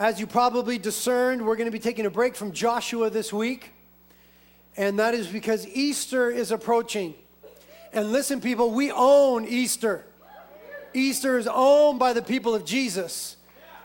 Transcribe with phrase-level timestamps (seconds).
[0.00, 3.74] As you probably discerned, we're going to be taking a break from Joshua this week.
[4.74, 7.12] And that is because Easter is approaching.
[7.92, 10.06] And listen, people, we own Easter.
[10.94, 13.36] Easter is owned by the people of Jesus.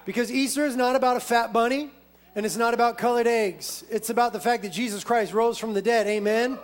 [0.05, 1.91] Because Easter is not about a fat bunny
[2.33, 3.83] and it's not about colored eggs.
[3.91, 6.07] It's about the fact that Jesus Christ rose from the dead.
[6.07, 6.57] Amen?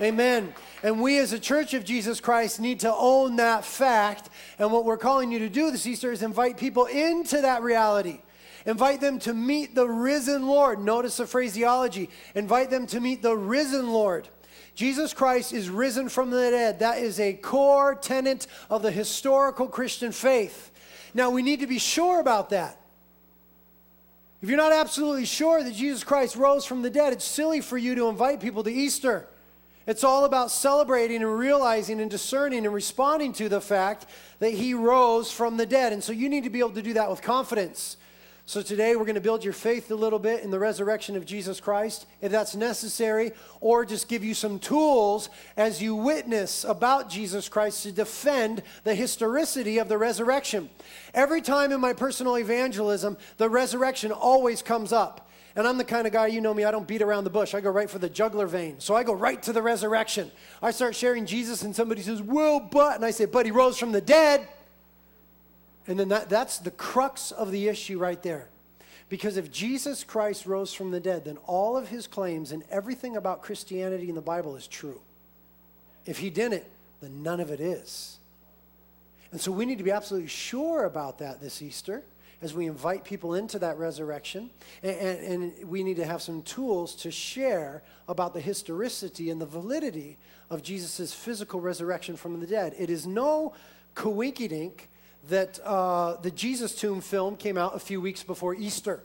[0.00, 0.54] Amen.
[0.84, 4.30] And we as a church of Jesus Christ need to own that fact.
[4.56, 8.20] And what we're calling you to do this Easter is invite people into that reality.
[8.66, 10.80] Invite them to meet the risen Lord.
[10.80, 12.10] Notice the phraseology.
[12.34, 14.28] Invite them to meet the risen Lord.
[14.74, 16.78] Jesus Christ is risen from the dead.
[16.78, 20.70] That is a core tenet of the historical Christian faith.
[21.14, 22.78] Now, we need to be sure about that.
[24.40, 27.76] If you're not absolutely sure that Jesus Christ rose from the dead, it's silly for
[27.76, 29.26] you to invite people to Easter.
[29.88, 34.06] It's all about celebrating and realizing and discerning and responding to the fact
[34.38, 35.92] that he rose from the dead.
[35.92, 37.96] And so you need to be able to do that with confidence.
[38.48, 41.26] So today we're going to build your faith a little bit in the resurrection of
[41.26, 47.10] Jesus Christ, if that's necessary, or just give you some tools as you witness about
[47.10, 50.70] Jesus Christ to defend the historicity of the resurrection.
[51.12, 55.28] Every time in my personal evangelism, the resurrection always comes up.
[55.54, 57.54] And I'm the kind of guy, you know me, I don't beat around the bush.
[57.54, 58.76] I go right for the jugular vein.
[58.78, 60.30] So I go right to the resurrection.
[60.62, 63.76] I start sharing Jesus, and somebody says, Well, but, and I say, But he rose
[63.76, 64.48] from the dead.
[65.88, 68.48] And then that, that's the crux of the issue right there.
[69.08, 73.16] Because if Jesus Christ rose from the dead, then all of his claims and everything
[73.16, 75.00] about Christianity in the Bible is true.
[76.04, 76.64] If he didn't,
[77.00, 78.18] then none of it is.
[79.32, 82.02] And so we need to be absolutely sure about that this Easter
[82.40, 84.50] as we invite people into that resurrection.
[84.82, 89.40] And, and, and, we need to have some tools to share about the historicity and
[89.40, 92.74] the validity of Jesus' physical resurrection from the dead.
[92.78, 93.54] It is no
[93.96, 94.82] coinkydink
[95.28, 99.00] that uh, the Jesus Tomb film came out a few weeks before Easter.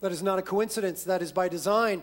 [0.00, 2.02] That is not a coincidence, that is by design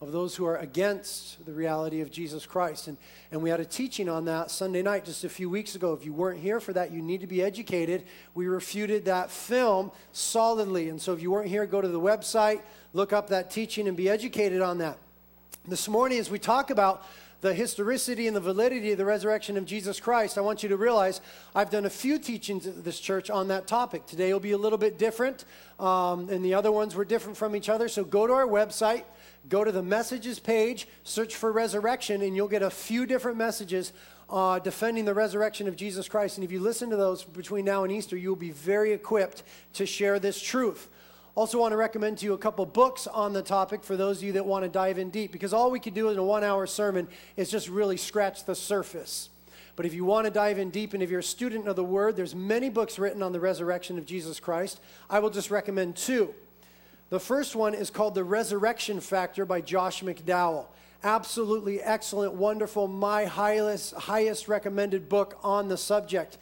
[0.00, 2.88] of those who are against the reality of Jesus Christ.
[2.88, 2.98] And,
[3.30, 5.92] and we had a teaching on that Sunday night just a few weeks ago.
[5.94, 8.02] If you weren't here for that, you need to be educated.
[8.34, 10.88] We refuted that film solidly.
[10.88, 12.60] And so if you weren't here, go to the website,
[12.92, 14.98] look up that teaching, and be educated on that.
[15.66, 17.06] This morning, as we talk about
[17.44, 20.78] the historicity and the validity of the resurrection of Jesus Christ, I want you to
[20.78, 21.20] realize
[21.54, 24.06] I've done a few teachings at this church on that topic.
[24.06, 25.44] Today will be a little bit different,
[25.78, 27.86] um, and the other ones were different from each other.
[27.86, 29.02] So go to our website,
[29.50, 33.92] go to the messages page, search for resurrection, and you'll get a few different messages
[34.30, 36.38] uh, defending the resurrection of Jesus Christ.
[36.38, 39.42] And if you listen to those between now and Easter, you'll be very equipped
[39.74, 40.88] to share this truth.
[41.36, 44.22] Also, want to recommend to you a couple books on the topic for those of
[44.22, 46.44] you that want to dive in deep, because all we could do in a one
[46.44, 49.30] hour sermon is just really scratch the surface.
[49.74, 51.82] But if you want to dive in deep, and if you're a student of the
[51.82, 54.80] Word, there's many books written on the resurrection of Jesus Christ.
[55.10, 56.32] I will just recommend two.
[57.10, 60.66] The first one is called The Resurrection Factor by Josh McDowell.
[61.02, 66.38] Absolutely excellent, wonderful, my highest, highest recommended book on the subject.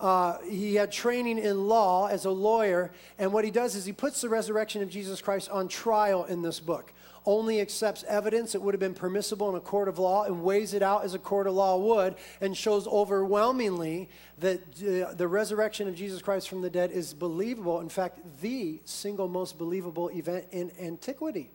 [0.00, 3.92] Uh, he had training in law as a lawyer, and what he does is he
[3.92, 6.92] puts the resurrection of Jesus Christ on trial in this book.
[7.26, 10.72] Only accepts evidence that would have been permissible in a court of law and weighs
[10.72, 15.88] it out as a court of law would, and shows overwhelmingly that uh, the resurrection
[15.88, 17.80] of Jesus Christ from the dead is believable.
[17.80, 21.50] In fact, the single most believable event in antiquity.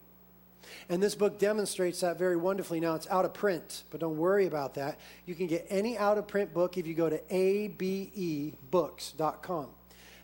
[0.89, 2.79] And this book demonstrates that very wonderfully.
[2.79, 4.99] Now, it's out of print, but don't worry about that.
[5.25, 9.67] You can get any out of print book if you go to abebooks.com.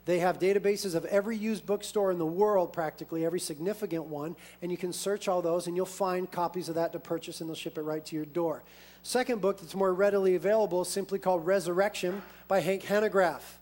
[0.06, 4.72] They have databases of every used bookstore in the world, practically every significant one, and
[4.72, 7.56] you can search all those and you'll find copies of that to purchase and they'll
[7.56, 8.64] ship it right to your door.
[9.04, 13.60] Second book that's more readily available is simply called Resurrection by Hank Hanegraaff.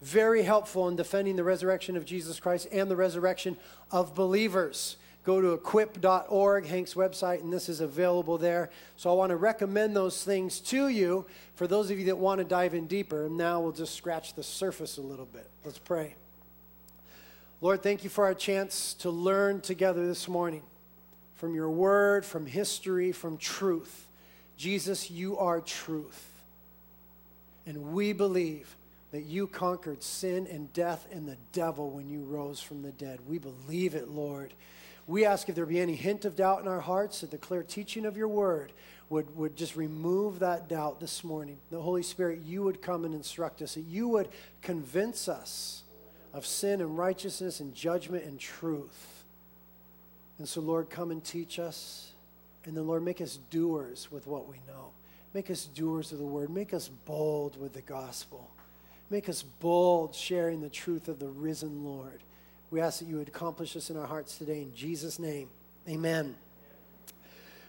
[0.00, 3.58] Very helpful in defending the resurrection of Jesus Christ and the resurrection
[3.90, 4.96] of believers.
[5.24, 8.70] Go to equip.org, Hank's website, and this is available there.
[8.96, 11.26] So I want to recommend those things to you
[11.56, 13.26] for those of you that want to dive in deeper.
[13.26, 15.48] And now we'll just scratch the surface a little bit.
[15.64, 16.14] Let's pray.
[17.60, 20.62] Lord, thank you for our chance to learn together this morning
[21.34, 24.06] from your word, from history, from truth.
[24.56, 26.30] Jesus, you are truth.
[27.66, 28.74] And we believe
[29.12, 33.18] that you conquered sin and death and the devil when you rose from the dead.
[33.28, 34.54] We believe it, Lord.
[35.10, 37.64] We ask if there be any hint of doubt in our hearts that the clear
[37.64, 38.70] teaching of your word
[39.08, 41.58] would, would just remove that doubt this morning.
[41.72, 44.28] The Holy Spirit, you would come and instruct us, that you would
[44.62, 45.82] convince us
[46.32, 49.24] of sin and righteousness and judgment and truth.
[50.38, 52.12] And so, Lord, come and teach us.
[52.64, 54.90] And then, Lord, make us doers with what we know.
[55.34, 56.50] Make us doers of the word.
[56.50, 58.48] Make us bold with the gospel.
[59.10, 62.20] Make us bold sharing the truth of the risen Lord.
[62.70, 65.48] We ask that you would accomplish this in our hearts today in Jesus' name.
[65.88, 66.36] Amen.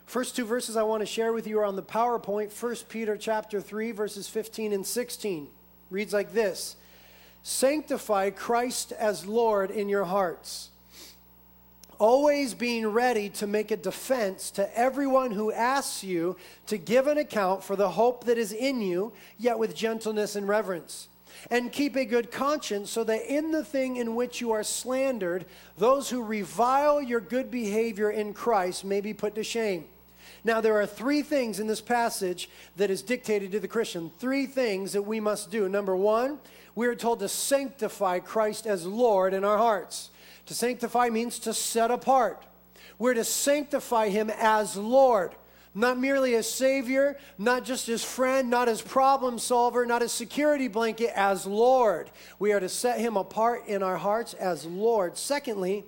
[0.05, 2.51] First two verses I want to share with you are on the PowerPoint.
[2.51, 5.47] 1 Peter chapter 3 verses 15 and 16.
[5.89, 6.75] Reads like this.
[7.41, 10.69] Sanctify Christ as Lord in your hearts,
[11.97, 16.37] always being ready to make a defense to everyone who asks you
[16.67, 20.47] to give an account for the hope that is in you, yet with gentleness and
[20.47, 21.07] reverence
[21.49, 25.45] and keep a good conscience, so that in the thing in which you are slandered,
[25.77, 29.85] those who revile your good behavior in Christ may be put to shame.
[30.43, 34.11] Now, there are three things in this passage that is dictated to the Christian.
[34.17, 35.69] Three things that we must do.
[35.69, 36.39] Number one,
[36.73, 40.09] we are told to sanctify Christ as Lord in our hearts.
[40.47, 42.43] To sanctify means to set apart.
[42.97, 45.35] We're to sanctify him as Lord.
[45.73, 50.67] Not merely as Savior, not just as friend, not as problem solver, not as security
[50.67, 52.11] blanket, as Lord.
[52.39, 55.17] We are to set Him apart in our hearts as Lord.
[55.17, 55.85] Secondly,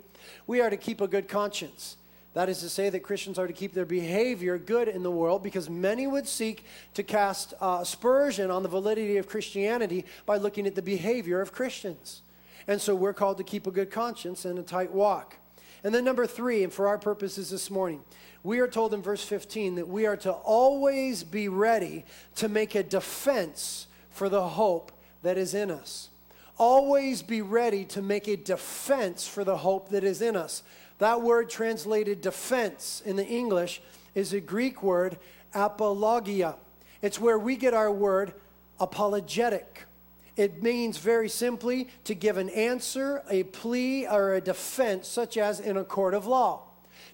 [0.47, 1.97] we are to keep a good conscience.
[2.33, 5.43] That is to say, that Christians are to keep their behavior good in the world
[5.43, 6.65] because many would seek
[6.95, 11.51] to cast uh, aspersion on the validity of Christianity by looking at the behavior of
[11.51, 12.23] Christians.
[12.67, 15.35] And so we're called to keep a good conscience and a tight walk.
[15.83, 18.01] And then, number three, and for our purposes this morning,
[18.43, 22.03] we are told in verse 15 that we are to always be ready
[22.35, 24.91] to make a defense for the hope
[25.21, 26.09] that is in us.
[26.57, 30.61] Always be ready to make a defense for the hope that is in us.
[30.99, 33.81] That word translated defense in the English
[34.13, 35.17] is a Greek word,
[35.53, 36.55] apologia.
[37.01, 38.33] It's where we get our word
[38.79, 39.85] apologetic.
[40.35, 45.59] It means very simply to give an answer, a plea, or a defense, such as
[45.59, 46.63] in a court of law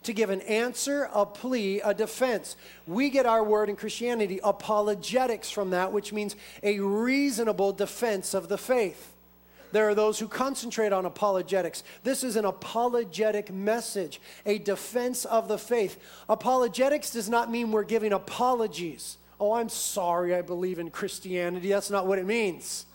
[0.04, 2.56] to give an answer, a plea, a defense.
[2.88, 8.48] We get our word in Christianity, apologetics, from that, which means a reasonable defense of
[8.48, 9.13] the faith.
[9.72, 11.84] There are those who concentrate on apologetics.
[12.04, 16.00] This is an apologetic message, a defense of the faith.
[16.28, 19.18] Apologetics does not mean we're giving apologies.
[19.40, 21.69] Oh, I'm sorry, I believe in Christianity.
[21.69, 22.88] That's not what it means.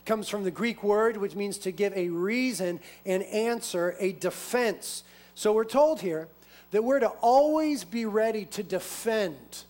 [0.00, 4.12] It comes from the Greek word, which means to give a reason, an answer, a
[4.12, 5.04] defense.
[5.34, 6.28] So we're told here
[6.70, 9.64] that we're to always be ready to defend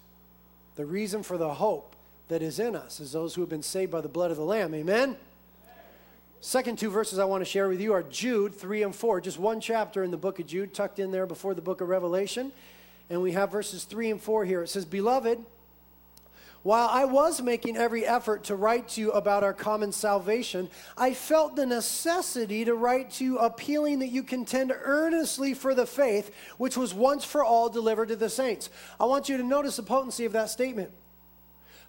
[0.77, 1.95] the reason for the hope
[2.29, 4.45] that is in us as those who have been saved by the blood of the
[4.45, 4.75] Lamb.
[4.75, 5.17] Amen?
[6.41, 9.39] Second two verses I want to share with you are Jude 3 and 4, just
[9.39, 12.53] one chapter in the book of Jude, tucked in there before the book of Revelation.
[13.11, 14.63] And we have verses 3 and 4 here.
[14.63, 15.45] It says, Beloved,
[16.63, 21.15] while I was making every effort to write to you about our common salvation, I
[21.15, 26.35] felt the necessity to write to you appealing that you contend earnestly for the faith
[26.57, 28.71] which was once for all delivered to the saints.
[28.99, 30.91] I want you to notice the potency of that statement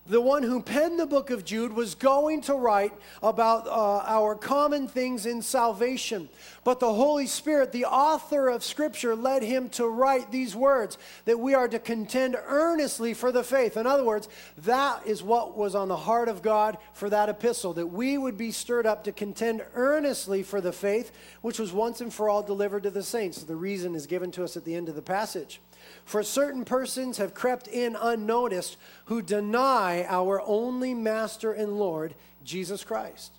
[0.10, 4.34] the one who penned the book of Jude was going to write about uh, our
[4.34, 6.30] common things in salvation.
[6.64, 11.40] But the Holy Spirit, the author of Scripture, led him to write these words that
[11.40, 13.78] we are to contend earnestly for the faith.
[13.78, 14.28] In other words,
[14.58, 18.38] that is what was on the heart of God for that epistle, that we would
[18.38, 21.12] be stirred up to contend earnestly for the faith
[21.42, 23.44] which was once and for all delivered to the saints.
[23.44, 25.62] The reason is given to us at the end of the passage.
[26.06, 32.84] For certain persons have crept in unnoticed who deny our only Master and Lord, Jesus
[32.84, 33.34] Christ.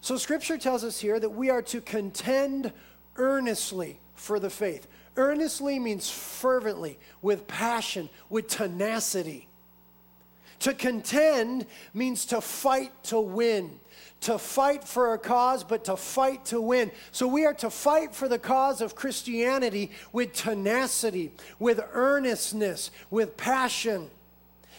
[0.00, 2.72] So, Scripture tells us here that we are to contend
[3.16, 4.86] earnestly for the faith.
[5.16, 9.48] Earnestly means fervently, with passion, with tenacity.
[10.60, 13.80] To contend means to fight to win
[14.24, 16.90] to fight for a cause, but to fight to win.
[17.12, 23.36] So we are to fight for the cause of Christianity with tenacity, with earnestness, with
[23.36, 24.10] passion.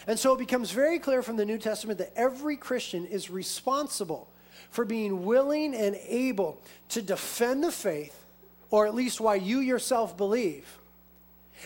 [0.07, 4.27] And so it becomes very clear from the New Testament that every Christian is responsible
[4.71, 6.59] for being willing and able
[6.89, 8.25] to defend the faith,
[8.71, 10.79] or at least why you yourself believe,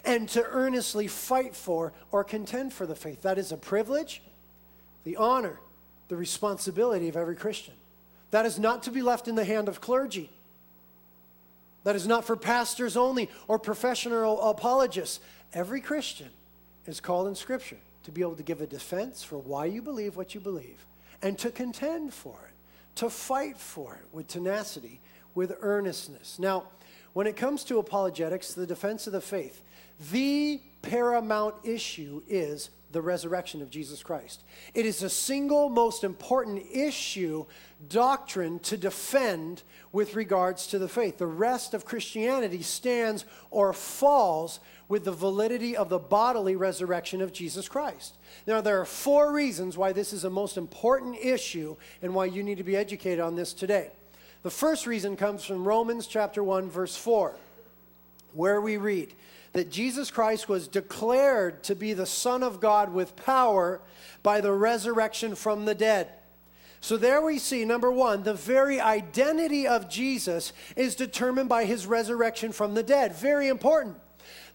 [0.04, 3.22] and to earnestly fight for or contend for the faith.
[3.22, 4.22] That is a privilege,
[5.06, 5.60] the honor,
[6.10, 7.74] the responsibility of every Christian.
[8.32, 10.30] That is not to be left in the hand of clergy.
[11.84, 15.22] That is not for pastors only or professional apologists.
[15.54, 16.30] Every Christian
[16.86, 20.18] is called in Scripture to be able to give a defense for why you believe
[20.18, 20.86] what you believe
[21.22, 22.54] and to contend for it,
[22.96, 25.00] to fight for it with tenacity,
[25.36, 26.40] with earnestness.
[26.40, 26.66] Now,
[27.14, 29.62] when it comes to apologetics, the defense of the faith,
[30.12, 34.44] the paramount issue is the resurrection of Jesus Christ.
[34.74, 37.46] It is the single most important issue,
[37.88, 41.18] doctrine to defend with regards to the faith.
[41.18, 47.32] The rest of Christianity stands or falls with the validity of the bodily resurrection of
[47.32, 48.18] Jesus Christ.
[48.48, 52.42] Now, there are four reasons why this is a most important issue and why you
[52.42, 53.92] need to be educated on this today.
[54.42, 57.36] The first reason comes from Romans chapter 1 verse 4,
[58.34, 59.14] where we read
[59.54, 63.82] that Jesus Christ was declared to be the son of God with power
[64.24, 66.10] by the resurrection from the dead.
[66.82, 71.86] So there we see, number one, the very identity of Jesus is determined by his
[71.86, 73.16] resurrection from the dead.
[73.16, 73.98] Very important.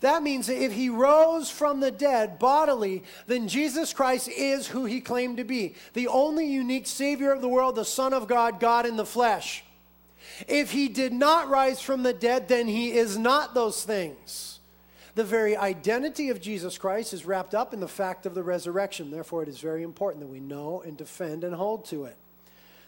[0.01, 4.85] That means that if he rose from the dead bodily, then Jesus Christ is who
[4.85, 8.61] he claimed to be the only unique Savior of the world, the Son of God,
[8.61, 9.65] God in the flesh.
[10.49, 14.54] If he did not rise from the dead, then he is not those things.
[15.15, 19.11] The very identity of Jesus Christ is wrapped up in the fact of the resurrection.
[19.11, 22.17] Therefore, it is very important that we know and defend and hold to it.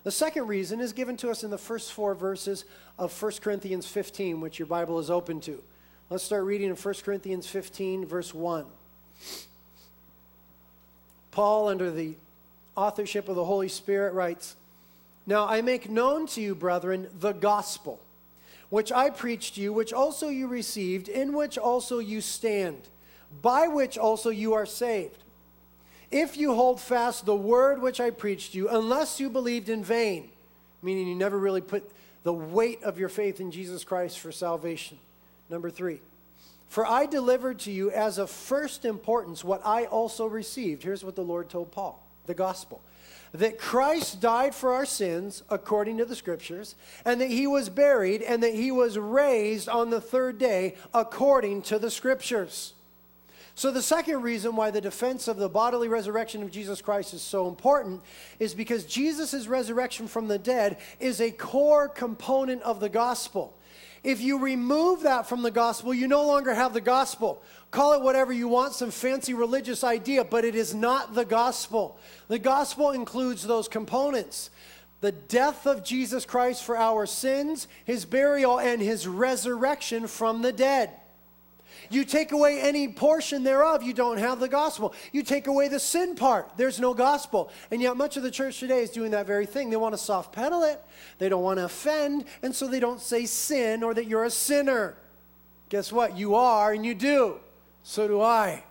[0.02, 2.64] The second reason is given to us in the first four verses
[2.98, 5.62] of 1 Corinthians 15, which your Bible is open to.
[6.10, 8.66] Let's start reading in 1 Corinthians 15, verse 1.
[11.30, 12.14] Paul, under the
[12.76, 14.56] authorship of the Holy Spirit, writes
[15.26, 18.00] Now I make known to you, brethren, the gospel
[18.70, 22.88] which I preached you, which also you received, in which also you stand,
[23.42, 25.22] by which also you are saved.
[26.10, 30.30] If you hold fast the word which I preached you, unless you believed in vain,
[30.82, 31.90] meaning you never really put
[32.22, 34.98] the weight of your faith in Jesus Christ for salvation.
[35.48, 36.00] Number three,
[36.68, 40.82] for I delivered to you as of first importance what I also received.
[40.82, 42.80] Here's what the Lord told Paul the gospel
[43.32, 48.22] that Christ died for our sins according to the scriptures, and that he was buried,
[48.22, 52.72] and that he was raised on the third day according to the scriptures.
[53.54, 57.22] So, the second reason why the defense of the bodily resurrection of Jesus Christ is
[57.22, 58.02] so important
[58.38, 63.56] is because Jesus' resurrection from the dead is a core component of the gospel.
[64.06, 67.42] If you remove that from the gospel, you no longer have the gospel.
[67.72, 71.98] Call it whatever you want, some fancy religious idea, but it is not the gospel.
[72.28, 74.50] The gospel includes those components
[75.00, 80.52] the death of Jesus Christ for our sins, his burial, and his resurrection from the
[80.52, 80.90] dead.
[81.90, 84.94] You take away any portion thereof, you don't have the gospel.
[85.12, 87.50] You take away the sin part, there's no gospel.
[87.70, 89.70] And yet, much of the church today is doing that very thing.
[89.70, 90.82] They want to soft pedal it,
[91.18, 94.30] they don't want to offend, and so they don't say sin or that you're a
[94.30, 94.96] sinner.
[95.68, 96.16] Guess what?
[96.16, 97.36] You are, and you do.
[97.82, 98.64] So do I.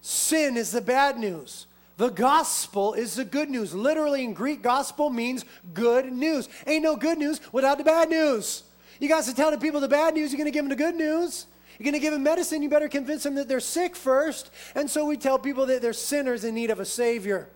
[0.00, 1.66] Sin is the bad news.
[1.98, 3.74] The gospel is the good news.
[3.74, 6.48] Literally in Greek, gospel means good news.
[6.64, 8.62] Ain't no good news without the bad news.
[9.00, 10.94] You guys are telling people the bad news, you're going to give them the good
[10.94, 11.46] news.
[11.78, 14.50] You're going to give them medicine, you better convince them that they're sick first.
[14.74, 17.48] And so we tell people that they're sinners in need of a Savior.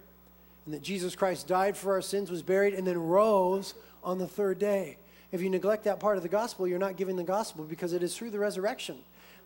[0.64, 3.74] And that Jesus Christ died for our sins, was buried, and then rose
[4.04, 4.98] on the third day.
[5.32, 8.02] If you neglect that part of the gospel, you're not giving the gospel because it
[8.02, 8.98] is through the resurrection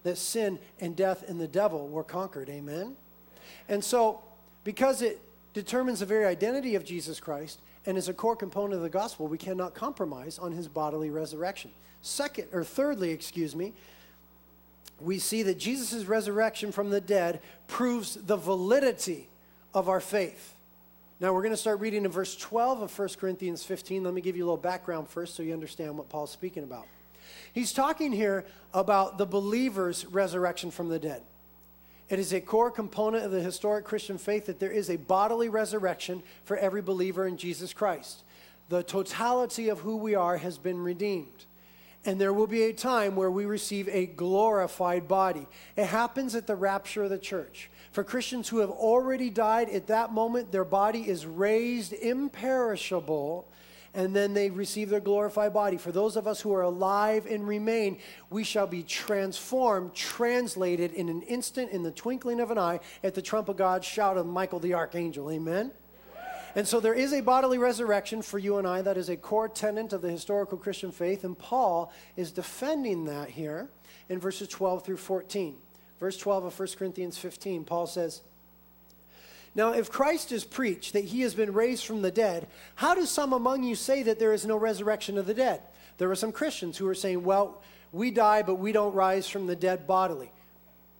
[0.03, 2.51] that sin and death and the devil were conquered.
[2.51, 2.97] Amen?
[3.69, 4.21] And so,
[4.63, 5.21] because it
[5.55, 9.27] determines the very identity of Jesus Christ and is a core component of the gospel,
[9.27, 11.71] we cannot compromise on his bodily resurrection.
[12.03, 13.73] Second, or thirdly, excuse me,
[15.01, 19.29] we see that Jesus' resurrection from the dead proves the validity
[19.75, 20.55] of our faith.
[21.21, 24.05] Now we're going to start reading in verse 12 of 1 Corinthians 15.
[24.05, 26.87] Let me give you a little background first so you understand what Paul's speaking about.
[27.53, 31.23] He's talking here about the believer's resurrection from the dead.
[32.09, 35.49] It is a core component of the historic Christian faith that there is a bodily
[35.49, 38.23] resurrection for every believer in Jesus Christ.
[38.69, 41.47] The totality of who we are has been redeemed
[42.07, 45.47] and there will be a time where we receive a glorified body.
[45.77, 47.69] It happens at the rapture of the church.
[47.91, 53.49] For Christians who have already died, at that moment, their body is raised imperishable,
[53.93, 55.79] and then they receive their glorified body.
[55.79, 57.99] For those of us who are alive and remain,
[58.31, 63.15] we shall be transformed, translated in an instant, in the twinkling of an eye, at
[63.15, 65.31] the trump of God, shout of Michael the archangel.
[65.31, 65.73] Amen.
[66.57, 68.81] And so there is a bodily resurrection for you and I.
[68.81, 71.23] That is a core tenet of the historical Christian faith.
[71.23, 73.69] And Paul is defending that here
[74.09, 75.55] in verses 12 through 14.
[76.01, 78.23] Verse 12 of 1 Corinthians 15, Paul says,
[79.55, 83.05] Now, if Christ is preached that he has been raised from the dead, how do
[83.05, 85.61] some among you say that there is no resurrection of the dead?
[85.99, 89.47] There were some Christians who were saying, Well, we die, but we don't rise from
[89.47, 90.31] the dead bodily.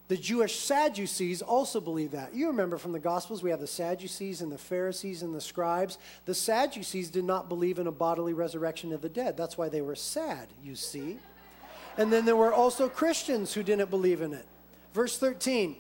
[0.09, 2.33] The Jewish Sadducees also believe that.
[2.35, 5.99] You remember from the Gospels, we have the Sadducees and the Pharisees and the scribes.
[6.27, 9.37] The Sadducees did not believe in a bodily resurrection of the dead.
[9.37, 11.19] That's why they were sad, you see.
[11.99, 14.47] And then there were also Christians who didn't believe in it.
[14.95, 15.77] Verse 13.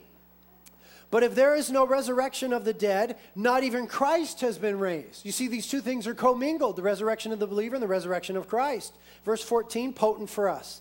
[1.10, 5.24] But if there is no resurrection of the dead, not even Christ has been raised.
[5.24, 8.36] You see, these two things are commingled the resurrection of the believer and the resurrection
[8.36, 8.92] of Christ.
[9.24, 10.80] Verse 14, potent for us.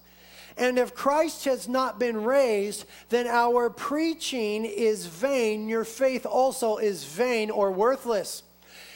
[0.58, 5.68] And if Christ has not been raised, then our preaching is vain.
[5.68, 8.44] Your faith also is vain or worthless.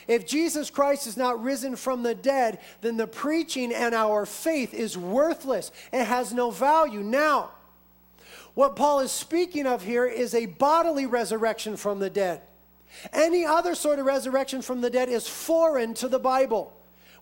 [0.07, 4.73] If Jesus Christ is not risen from the dead, then the preaching and our faith
[4.73, 5.71] is worthless.
[5.93, 7.01] It has no value.
[7.01, 7.51] Now,
[8.55, 12.41] what Paul is speaking of here is a bodily resurrection from the dead.
[13.13, 16.73] Any other sort of resurrection from the dead is foreign to the Bible.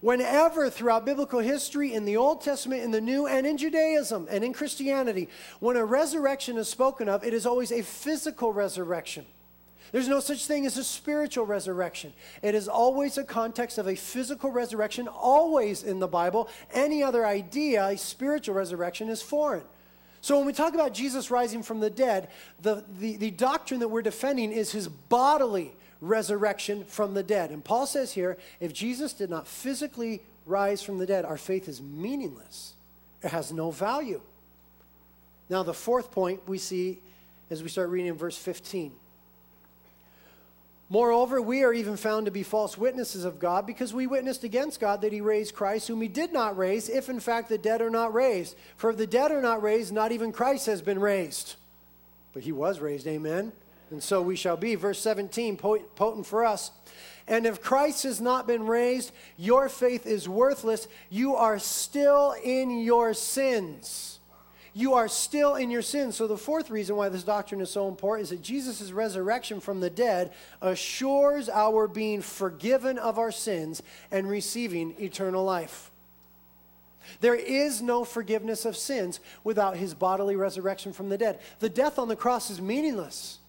[0.01, 4.43] Whenever throughout biblical history, in the Old Testament, in the New, and in Judaism and
[4.43, 5.27] in Christianity,
[5.59, 9.25] when a resurrection is spoken of, it is always a physical resurrection.
[9.91, 12.13] There's no such thing as a spiritual resurrection.
[12.41, 16.49] It is always a context of a physical resurrection, always in the Bible.
[16.73, 19.63] Any other idea, a spiritual resurrection, is foreign.
[20.19, 22.29] So when we talk about Jesus rising from the dead,
[22.61, 27.51] the, the, the doctrine that we're defending is his bodily resurrection from the dead.
[27.51, 31.67] And Paul says here if Jesus did not physically rise from the dead, our faith
[31.67, 32.73] is meaningless,
[33.21, 34.21] it has no value.
[35.49, 36.99] Now, the fourth point we see
[37.49, 38.91] as we start reading in verse 15.
[40.89, 44.79] Moreover, we are even found to be false witnesses of God because we witnessed against
[44.79, 47.81] God that he raised Christ, whom he did not raise, if in fact the dead
[47.81, 48.55] are not raised.
[48.77, 51.55] For if the dead are not raised, not even Christ has been raised.
[52.33, 53.51] But he was raised, amen?
[53.89, 54.75] And so we shall be.
[54.75, 56.71] Verse 17, potent for us.
[57.27, 60.87] And if Christ has not been raised, your faith is worthless.
[61.09, 64.17] You are still in your sins
[64.77, 66.15] you are still in your sins.
[66.15, 69.79] So, the fourth reason why this doctrine is so important is that Jesus' resurrection from
[69.79, 75.89] the dead assures our being forgiven of our sins and receiving eternal life.
[77.21, 81.39] There is no forgiveness of sins without his bodily resurrection from the dead.
[81.57, 83.39] The death on the cross is meaningless.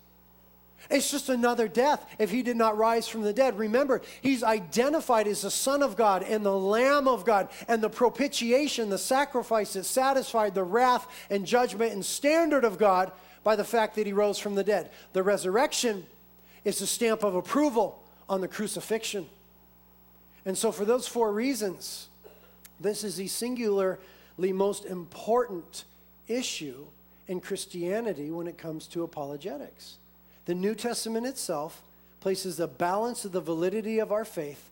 [0.91, 3.59] It's just another death if he did not rise from the dead.
[3.59, 7.91] Remember, he's identified as the Son of God and the Lamb of God and the
[7.91, 13.13] propitiation, the sacrifice that satisfied the wrath and judgment and standard of God
[13.45, 14.91] by the fact that he rose from the dead.
[15.13, 16.07] The resurrection
[16.65, 19.27] is the stamp of approval on the crucifixion.
[20.47, 22.09] And so, for those four reasons,
[22.81, 25.85] this is the singularly most important
[26.29, 26.87] issue
[27.27, 29.99] in Christianity when it comes to apologetics.
[30.49, 31.83] The New Testament itself
[32.21, 34.71] places the balance of the validity of our faith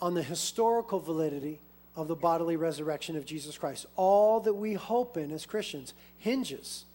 [0.00, 1.58] on the historical validity
[1.94, 3.84] of the bodily resurrection of Jesus Christ.
[3.96, 6.86] All that we hope in as Christians hinges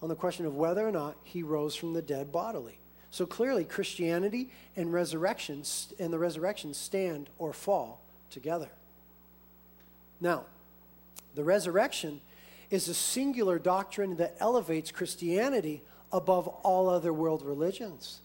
[0.00, 2.78] on the question of whether or not he rose from the dead bodily.
[3.10, 5.62] So clearly, Christianity and resurrection
[5.98, 8.70] and the resurrection stand or fall together.
[10.22, 10.44] Now,
[11.34, 12.22] the resurrection
[12.70, 18.20] is a singular doctrine that elevates Christianity above all other world religions.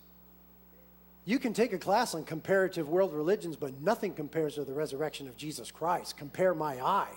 [1.25, 5.27] You can take a class on comparative world religions, but nothing compares to the resurrection
[5.27, 6.17] of Jesus Christ.
[6.17, 7.13] Compare my eye.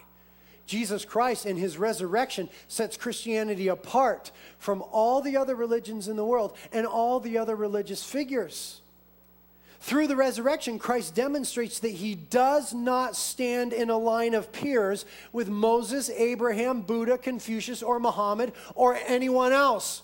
[0.66, 6.24] Jesus Christ and his resurrection sets Christianity apart from all the other religions in the
[6.24, 8.81] world and all the other religious figures.
[9.81, 15.05] Through the resurrection, Christ demonstrates that he does not stand in a line of peers
[15.31, 20.03] with Moses, Abraham, Buddha, Confucius, or Muhammad, or anyone else.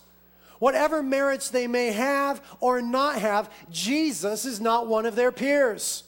[0.61, 6.05] Whatever merits they may have or not have, Jesus is not one of their peers.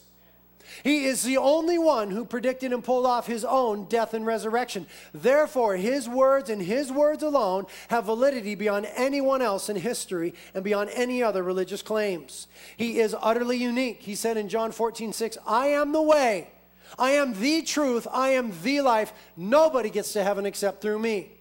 [0.83, 4.87] He is the only one who predicted and pulled off his own death and resurrection.
[5.13, 10.63] Therefore, his words and his words alone have validity beyond anyone else in history and
[10.63, 12.47] beyond any other religious claims.
[12.77, 14.01] He is utterly unique.
[14.01, 16.49] He said in John 14, 6, I am the way,
[16.97, 19.13] I am the truth, I am the life.
[19.35, 21.31] Nobody gets to heaven except through me.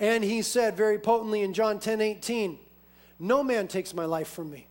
[0.00, 2.58] And he said very potently in John 10 18,
[3.18, 4.66] No man takes my life from me.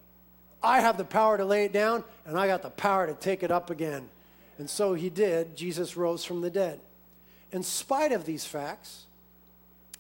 [0.61, 3.43] I have the power to lay it down, and I got the power to take
[3.43, 4.09] it up again.
[4.57, 5.55] And so he did.
[5.55, 6.81] Jesus rose from the dead.
[7.51, 9.05] In spite of these facts,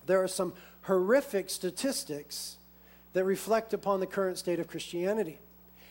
[0.05, 2.57] there are some horrific statistics
[3.13, 5.39] that reflect upon the current state of Christianity.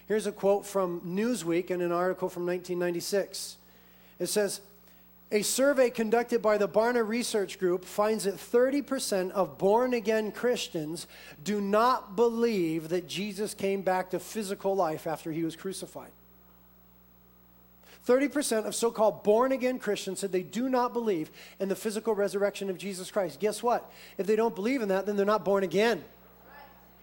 [0.07, 3.57] Here's a quote from Newsweek in an article from 1996.
[4.18, 4.61] It says,
[5.31, 11.07] a survey conducted by the Barna Research Group finds that 30% of born again Christians
[11.45, 16.12] do not believe that Jesus came back to physical life after he was crucified.
[18.07, 22.14] 30% of so called born again Christians said they do not believe in the physical
[22.14, 23.38] resurrection of Jesus Christ.
[23.38, 23.91] Guess what?
[24.17, 26.03] If they don't believe in that, then they're not born again.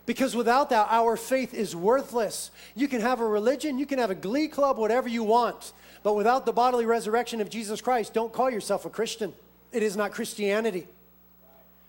[0.07, 2.49] Because without that, our faith is worthless.
[2.75, 5.73] You can have a religion, you can have a glee club, whatever you want.
[6.05, 9.33] But without the bodily resurrection of Jesus Christ, don't call yourself a Christian.
[9.71, 10.85] It is not Christianity.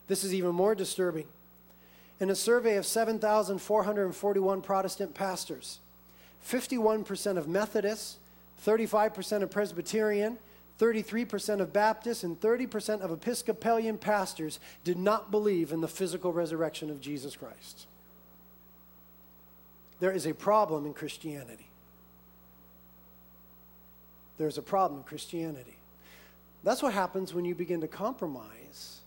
[0.09, 1.27] This is even more disturbing.
[2.19, 5.81] In a survey of 7,441 Protestant pastors,
[6.49, 8.17] 51% of Methodists,
[8.65, 10.39] 35% of Presbyterian,
[10.81, 16.89] 33% of Baptists, and 30% of Episcopalian pastors did not believe in the physical resurrection
[16.89, 17.87] of Jesus Christ.
[20.01, 21.66] There is a problem in Christianity.
[24.39, 25.77] There's a problem in Christianity.
[26.63, 29.01] That's what happens when you begin to compromise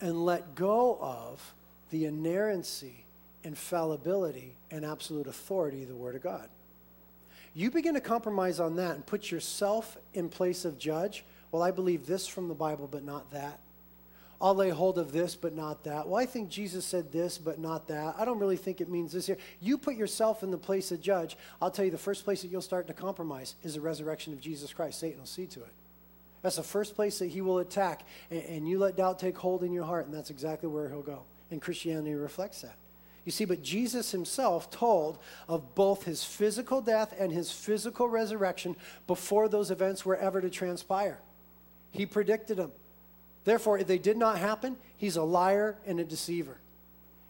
[0.00, 1.54] and let go of
[1.90, 3.04] the inerrancy,
[3.44, 6.48] infallibility, and absolute authority of the Word of God.
[7.54, 11.24] You begin to compromise on that and put yourself in place of judge.
[11.52, 13.60] Well, I believe this from the Bible, but not that.
[14.44, 16.06] I'll lay hold of this, but not that.
[16.06, 18.16] Well, I think Jesus said this, but not that.
[18.18, 19.38] I don't really think it means this here.
[19.58, 21.38] You put yourself in the place of judge.
[21.62, 24.42] I'll tell you, the first place that you'll start to compromise is the resurrection of
[24.42, 25.00] Jesus Christ.
[25.00, 25.72] Satan will see to it.
[26.42, 28.04] That's the first place that he will attack.
[28.30, 31.00] And, and you let doubt take hold in your heart, and that's exactly where he'll
[31.00, 31.22] go.
[31.50, 32.76] And Christianity reflects that.
[33.24, 38.76] You see, but Jesus himself told of both his physical death and his physical resurrection
[39.06, 41.18] before those events were ever to transpire.
[41.92, 42.72] He predicted them.
[43.44, 46.56] Therefore, if they did not happen, he's a liar and a deceiver.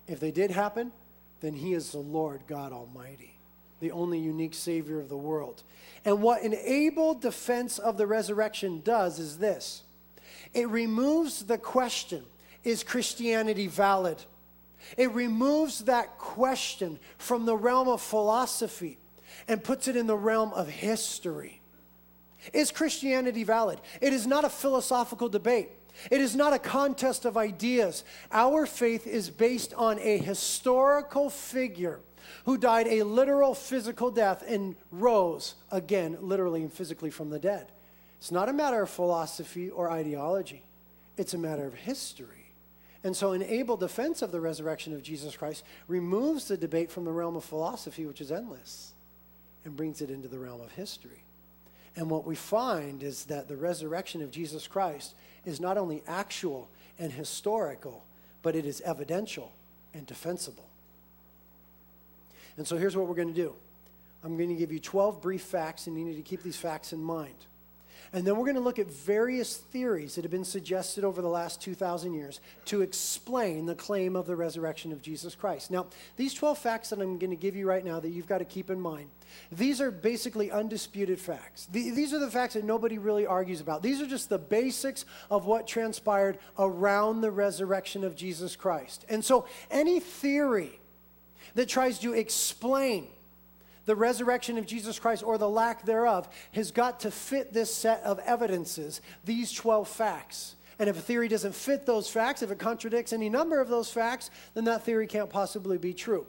[0.07, 0.93] If they did happen,
[1.41, 3.35] then he is the Lord God Almighty,
[3.81, 5.63] the only unique Savior of the world.
[6.05, 9.83] And what an able defense of the resurrection does is this
[10.53, 12.25] it removes the question
[12.63, 14.23] is Christianity valid?
[14.97, 18.99] It removes that question from the realm of philosophy
[19.49, 21.61] and puts it in the realm of history.
[22.53, 23.81] Is Christianity valid?
[24.01, 25.71] It is not a philosophical debate.
[26.11, 28.05] It is not a contest of ideas.
[28.33, 32.01] Our faith is based on a historical figure
[32.45, 37.71] who died a literal physical death and rose again, literally and physically from the dead.
[38.19, 40.65] It's not a matter of philosophy or ideology,
[41.17, 42.45] it's a matter of history.
[43.03, 47.05] And so, an able defense of the resurrection of Jesus Christ removes the debate from
[47.05, 48.93] the realm of philosophy, which is endless,
[49.67, 51.23] and brings it into the realm of history.
[51.97, 56.69] And what we find is that the resurrection of Jesus Christ is not only actual
[56.99, 58.05] and historical,
[58.43, 59.53] but it is evidential
[59.93, 60.67] and defensible.
[62.57, 63.55] And so here's what we're going to do
[64.23, 66.93] I'm going to give you 12 brief facts, and you need to keep these facts
[66.93, 67.35] in mind.
[68.13, 71.29] And then we're going to look at various theories that have been suggested over the
[71.29, 75.69] last 2,000 years to explain the claim of the resurrection of Jesus Christ.
[75.69, 78.39] Now, these 12 facts that I'm going to give you right now that you've got
[78.39, 79.09] to keep in mind,
[79.53, 81.67] these are basically undisputed facts.
[81.71, 83.83] These are the facts that nobody really argues about.
[83.83, 89.05] These are just the basics of what transpired around the resurrection of Jesus Christ.
[89.09, 90.79] And so, any theory
[91.55, 93.09] that tries to explain
[93.87, 98.03] the resurrection of Jesus Christ or the lack thereof has got to fit this set
[98.03, 100.57] of evidences, these 12 facts.
[100.79, 103.91] And if a theory doesn't fit those facts, if it contradicts any number of those
[103.91, 106.27] facts, then that theory can't possibly be true.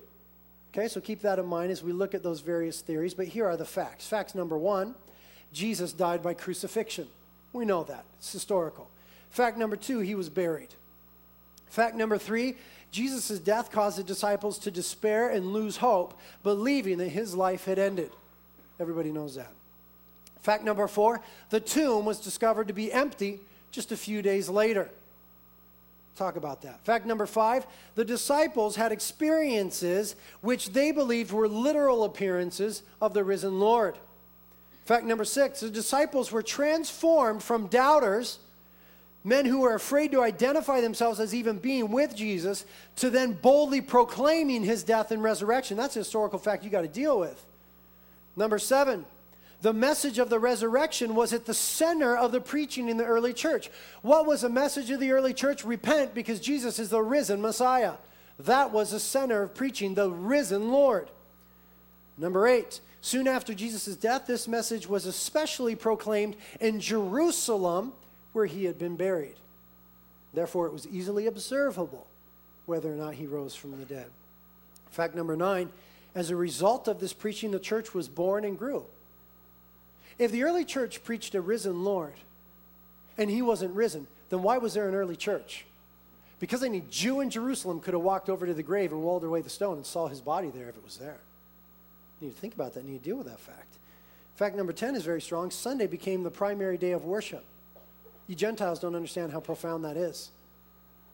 [0.77, 3.13] Okay, so keep that in mind as we look at those various theories.
[3.13, 4.05] But here are the facts.
[4.07, 4.93] Facts number one
[5.53, 7.07] Jesus died by crucifixion.
[7.53, 8.89] We know that, it's historical.
[9.29, 10.67] Fact number two, he was buried.
[11.69, 12.55] Fact number three,
[12.91, 17.79] Jesus' death caused the disciples to despair and lose hope, believing that his life had
[17.79, 18.11] ended.
[18.77, 19.51] Everybody knows that.
[20.41, 23.39] Fact number four the tomb was discovered to be empty
[23.71, 24.89] just a few days later.
[26.15, 26.79] Talk about that.
[26.85, 33.23] Fact number five the disciples had experiences which they believed were literal appearances of the
[33.23, 33.97] risen Lord.
[34.85, 38.39] Fact number six the disciples were transformed from doubters
[39.25, 42.63] men who were afraid to identify themselves as even being with Jesus,
[42.95, 45.75] to then boldly proclaiming his death and resurrection.
[45.75, 47.43] That's a historical fact you got to deal with.
[48.35, 49.03] Number seven,
[49.65, 53.33] the message of the resurrection was at the center of the preaching in the early
[53.33, 53.71] church.
[54.03, 55.65] What was the message of the early church?
[55.65, 57.93] Repent because Jesus is the risen Messiah.
[58.37, 61.09] That was the center of preaching, the risen Lord.
[62.15, 67.93] Number eight, soon after Jesus' death, this message was especially proclaimed in Jerusalem
[68.33, 69.37] where he had been buried.
[70.31, 72.05] Therefore, it was easily observable
[72.67, 74.11] whether or not he rose from the dead.
[74.91, 75.71] Fact number nine
[76.13, 78.85] as a result of this preaching, the church was born and grew.
[80.17, 82.13] If the early church preached a risen Lord
[83.17, 85.65] and he wasn't risen, then why was there an early church?
[86.39, 89.41] Because any Jew in Jerusalem could have walked over to the grave and rolled away
[89.41, 91.17] the stone and saw his body there if it was there.
[92.19, 93.77] You need to think about that you need to deal with that fact.
[94.35, 95.49] Fact number 10 is very strong.
[95.49, 97.43] Sunday became the primary day of worship.
[98.27, 100.31] You Gentiles don't understand how profound that is.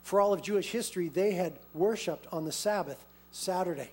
[0.04, 3.92] For all of Jewish history, they had worshiped on the Sabbath, Saturday.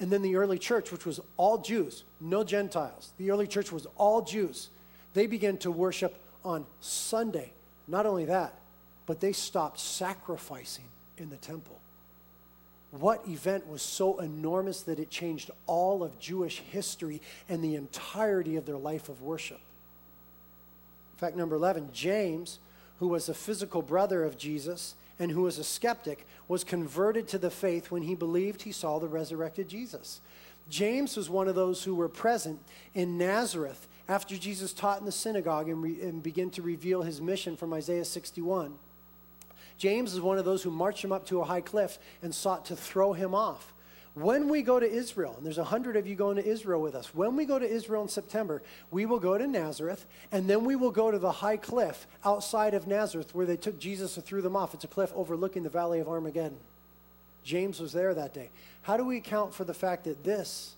[0.00, 3.86] And then the early church, which was all Jews, no Gentiles, the early church was
[3.96, 4.70] all Jews,
[5.12, 7.52] they began to worship on Sunday.
[7.86, 8.54] Not only that,
[9.06, 10.86] but they stopped sacrificing
[11.18, 11.78] in the temple.
[12.90, 18.56] What event was so enormous that it changed all of Jewish history and the entirety
[18.56, 19.60] of their life of worship?
[21.16, 22.58] Fact number 11 James,
[23.00, 27.38] who was a physical brother of Jesus and who was a skeptic, was converted to
[27.38, 30.20] the faith when he believed he saw the resurrected Jesus.
[30.68, 32.58] James was one of those who were present
[32.94, 37.20] in Nazareth after Jesus taught in the synagogue and, re- and began to reveal his
[37.20, 38.74] mission from Isaiah 61,
[39.76, 42.64] James is one of those who marched him up to a high cliff and sought
[42.66, 43.73] to throw him off.
[44.14, 46.94] When we go to Israel, and there's a hundred of you going to Israel with
[46.94, 50.64] us, when we go to Israel in September, we will go to Nazareth, and then
[50.64, 54.24] we will go to the high cliff outside of Nazareth where they took Jesus and
[54.24, 54.72] threw them off.
[54.72, 56.58] It's a cliff overlooking the valley of Armageddon.
[57.42, 58.50] James was there that day.
[58.82, 60.74] How do we account for the fact that this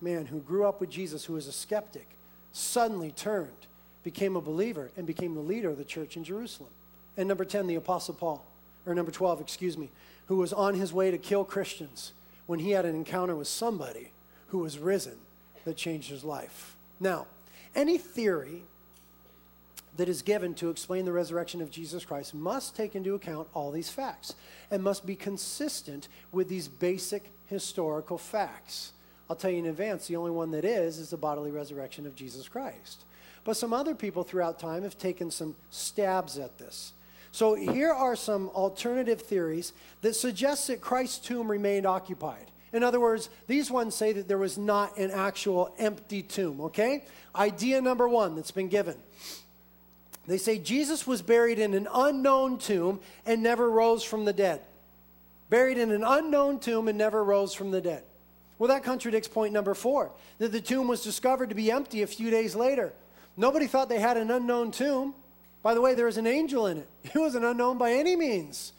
[0.00, 2.06] man who grew up with Jesus, who was a skeptic,
[2.52, 3.66] suddenly turned,
[4.04, 6.70] became a believer, and became the leader of the church in Jerusalem?
[7.16, 8.46] And number 10, the Apostle Paul,
[8.86, 9.90] or number 12, excuse me,
[10.26, 12.12] who was on his way to kill Christians
[12.48, 14.10] when he had an encounter with somebody
[14.48, 15.18] who was risen
[15.64, 16.74] that changed his life.
[16.98, 17.26] Now,
[17.76, 18.62] any theory
[19.98, 23.70] that is given to explain the resurrection of Jesus Christ must take into account all
[23.70, 24.34] these facts
[24.70, 28.92] and must be consistent with these basic historical facts.
[29.28, 32.14] I'll tell you in advance, the only one that is is the bodily resurrection of
[32.14, 33.04] Jesus Christ.
[33.44, 36.94] But some other people throughout time have taken some stabs at this.
[37.32, 42.50] So here are some alternative theories that suggest that Christ's tomb remained occupied.
[42.72, 47.04] In other words, these ones say that there was not an actual empty tomb, okay?
[47.34, 48.96] Idea number one that's been given.
[50.26, 54.60] They say Jesus was buried in an unknown tomb and never rose from the dead.
[55.48, 58.02] Buried in an unknown tomb and never rose from the dead.
[58.58, 62.06] Well, that contradicts point number four that the tomb was discovered to be empty a
[62.06, 62.92] few days later.
[63.36, 65.14] Nobody thought they had an unknown tomb.
[65.68, 66.88] By the way, there was an angel in it.
[67.12, 68.72] He wasn't unknown by any means.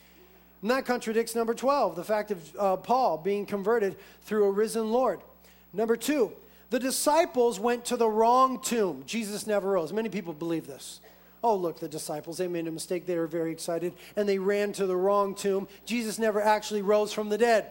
[0.63, 4.91] And that contradicts number 12, the fact of uh, Paul being converted through a risen
[4.91, 5.19] Lord.
[5.71, 6.31] Number two,
[6.71, 9.03] the disciples went to the wrong tomb.
[9.05, 9.93] Jesus never rose.
[9.93, 10.99] Many people believe this.
[11.43, 13.05] Oh, look, the disciples, they made a mistake.
[13.05, 15.67] They were very excited and they ran to the wrong tomb.
[15.85, 17.67] Jesus never actually rose from the dead.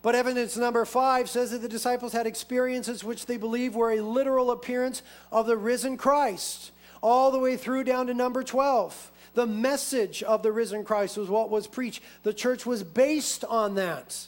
[0.00, 4.00] But evidence number five says that the disciples had experiences which they believe were a
[4.00, 6.70] literal appearance of the risen Christ
[7.02, 9.12] all the way through down to number 12.
[9.34, 12.02] The message of the risen Christ was what was preached.
[12.22, 14.26] The church was based on that.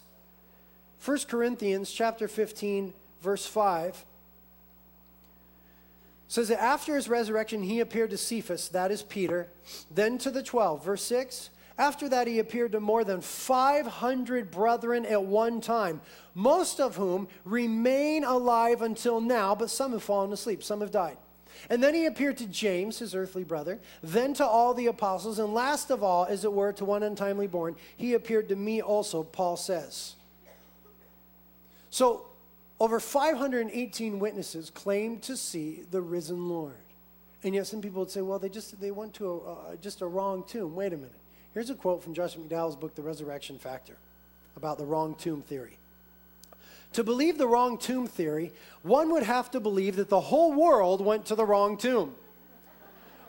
[1.05, 4.05] 1 Corinthians chapter 15 verse 5
[6.29, 9.49] says that after his resurrection he appeared to Cephas, that is Peter,
[9.93, 10.85] then to the 12.
[10.85, 16.03] Verse 6 after that, he appeared to more than 500 brethren at one time,
[16.35, 21.17] most of whom remain alive until now, but some have fallen asleep, some have died.
[21.69, 25.53] And then he appeared to James, his earthly brother, then to all the apostles, and
[25.53, 29.23] last of all, as it were, to one untimely born, he appeared to me also,
[29.23, 30.15] Paul says.
[31.91, 32.27] So,
[32.79, 36.73] over 518 witnesses claimed to see the risen Lord.
[37.43, 40.01] And yet some people would say, well, they just they went to a, uh, just
[40.01, 40.75] a wrong tomb.
[40.75, 41.13] Wait a minute.
[41.53, 43.97] Here's a quote from Joshua McDowell's book, The Resurrection Factor,
[44.57, 45.80] about the wrong tomb theory.
[46.95, 51.01] To believe the wrong tomb theory, one would have to believe that the whole world
[51.01, 52.15] went to the wrong tomb.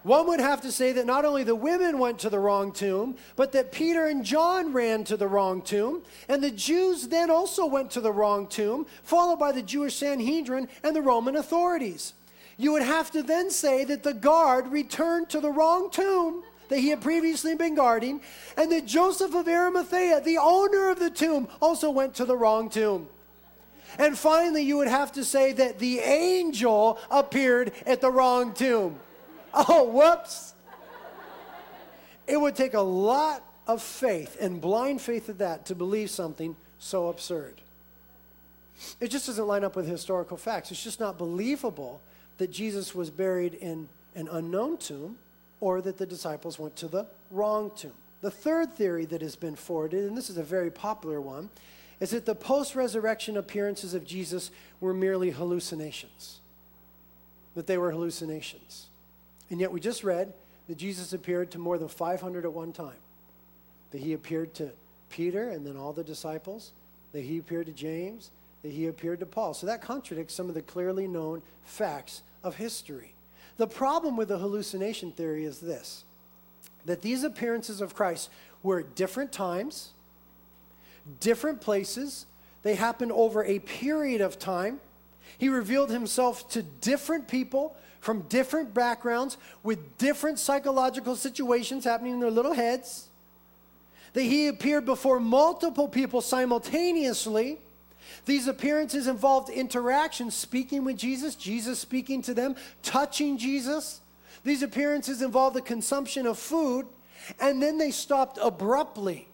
[0.04, 3.18] One would have to say that not only the women went to the wrong tomb,
[3.36, 7.68] but that Peter and John ran to the wrong tomb, and the Jews then also
[7.68, 12.14] went to the wrong tomb, followed by the Jewish Sanhedrin and the Roman authorities.
[12.58, 16.80] You would have to then say that the guard returned to the wrong tomb that
[16.80, 18.22] he had previously been guarding,
[18.58, 22.70] and that Joseph of Arimathea, the owner of the tomb, also went to the wrong
[22.70, 23.08] tomb.
[23.98, 29.00] And finally, you would have to say that the angel appeared at the wrong tomb.
[29.54, 30.54] Oh, whoops.
[32.28, 36.56] It would take a lot of faith, and blind faith at that, to believe something
[36.80, 37.62] so absurd.
[39.00, 40.72] It just doesn't line up with historical facts.
[40.72, 42.02] It's just not believable
[42.38, 45.18] that Jesus was buried in an unknown tomb
[45.60, 47.94] or that the disciples went to the wrong tomb.
[48.22, 51.50] The third theory that has been forwarded, and this is a very popular one,
[52.02, 56.40] is that the post resurrection appearances of Jesus were merely hallucinations.
[57.56, 58.88] That they were hallucinations.
[59.50, 60.34] And yet we just read
[60.68, 62.98] that Jesus appeared to more than 500 at one time.
[63.92, 64.72] That he appeared to
[65.10, 66.72] Peter and then all the disciples.
[67.14, 68.32] That he appeared to James.
[68.64, 69.54] That he appeared to Paul.
[69.54, 73.14] So that contradicts some of the clearly known facts of history.
[73.58, 76.04] The problem with the hallucination theory is this
[76.86, 78.32] that these appearances of Christ
[78.64, 79.92] were at different times
[81.20, 82.26] different places.
[82.64, 84.80] They happened over a period of time.
[85.38, 92.20] He revealed himself to different people from different backgrounds with different psychological situations happening in
[92.20, 93.10] their little heads.
[94.14, 97.60] That he appeared before multiple people simultaneously.
[98.26, 104.02] These appearances involved interaction, speaking with Jesus, Jesus speaking to them, touching Jesus.
[104.44, 106.88] These appearances involved the consumption of food,
[107.40, 109.28] and then they stopped abruptly.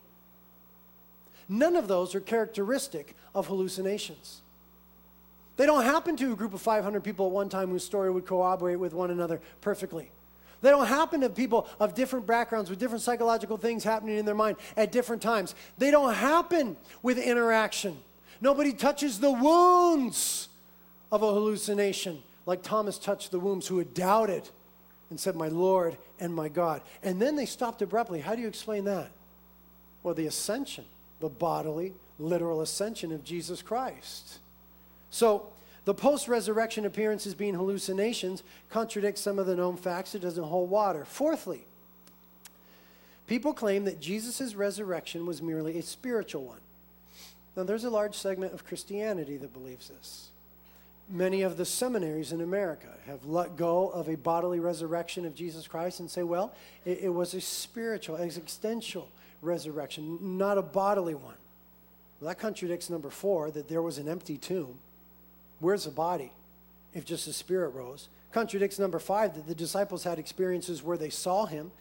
[1.49, 4.41] None of those are characteristic of hallucinations.
[5.55, 8.25] They don't happen to a group of 500 people at one time whose story would
[8.25, 10.11] corroborate with one another perfectly.
[10.61, 14.35] They don't happen to people of different backgrounds with different psychological things happening in their
[14.35, 15.55] mind at different times.
[15.77, 17.97] They don't happen with interaction.
[18.41, 20.49] Nobody touches the wounds
[21.11, 24.49] of a hallucination like Thomas touched the wounds who had doubted
[25.09, 26.81] and said, My Lord and my God.
[27.03, 28.21] And then they stopped abruptly.
[28.21, 29.11] How do you explain that?
[30.01, 30.85] Well, the ascension,
[31.19, 34.39] the bodily, literal ascension of Jesus Christ.
[35.09, 35.47] So,
[35.85, 40.15] the post resurrection appearances being hallucinations contradicts some of the known facts.
[40.15, 41.05] It doesn't hold water.
[41.05, 41.65] Fourthly,
[43.25, 46.59] people claim that Jesus' resurrection was merely a spiritual one.
[47.55, 50.29] Now, there's a large segment of Christianity that believes this.
[51.09, 55.69] Many of the seminaries in America have let go of a bodily resurrection of Jesus
[55.69, 56.53] Christ and say, well,
[56.83, 59.07] it, it was a spiritual, existential
[59.41, 61.35] resurrection, not a bodily one.
[62.19, 64.79] Well, that contradicts number four, that there was an empty tomb.
[65.59, 66.31] Where's the body
[66.93, 68.09] if just the spirit rose?
[68.31, 71.71] Contradicts number five, that the disciples had experiences where they saw him.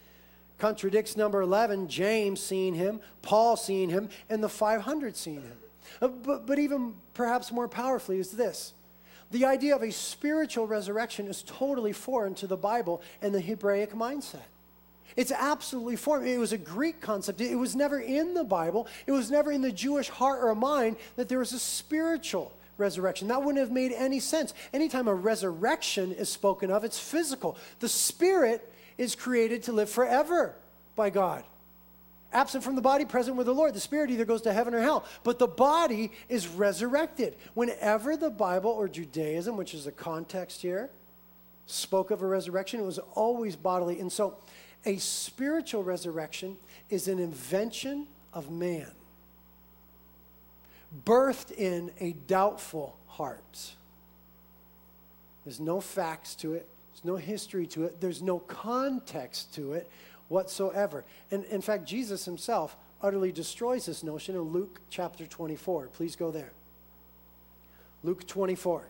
[0.58, 5.56] Contradicts number 11, James seeing him, Paul seeing him, and the 500 seeing him.
[6.00, 8.72] Uh, but, but even perhaps more powerfully is this
[9.30, 13.92] the idea of a spiritual resurrection is totally foreign to the Bible and the Hebraic
[13.92, 14.46] mindset.
[15.14, 16.26] It's absolutely foreign.
[16.26, 17.40] It was a Greek concept.
[17.40, 18.88] It was never in the Bible.
[19.06, 23.28] It was never in the Jewish heart or mind that there was a spiritual resurrection.
[23.28, 24.52] That wouldn't have made any sense.
[24.72, 27.56] Anytime a resurrection is spoken of, it's physical.
[27.80, 30.54] The spirit is created to live forever
[30.94, 31.44] by God.
[32.32, 33.72] Absent from the body, present with the Lord.
[33.72, 37.36] The spirit either goes to heaven or hell, but the body is resurrected.
[37.54, 40.90] Whenever the Bible or Judaism, which is the context here,
[41.66, 44.00] spoke of a resurrection, it was always bodily.
[44.00, 44.36] And so
[44.86, 46.56] a spiritual resurrection
[46.88, 48.90] is an invention of man,
[51.04, 53.74] birthed in a doubtful heart.
[55.44, 59.90] There's no facts to it, there's no history to it, there's no context to it
[60.28, 61.04] whatsoever.
[61.30, 65.88] And in fact, Jesus himself utterly destroys this notion in Luke chapter 24.
[65.88, 66.52] Please go there.
[68.02, 68.84] Luke 24.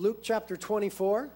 [0.00, 1.28] Luke chapter 24.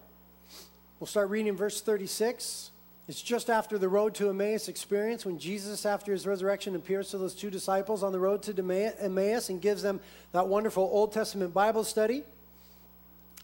[0.99, 2.71] We'll start reading verse 36.
[3.07, 7.19] It's just after the road to Emmaus experience when Jesus, after his resurrection, appears to
[7.19, 9.99] those two disciples on the road to Emmaus and gives them
[10.31, 12.23] that wonderful Old Testament Bible study.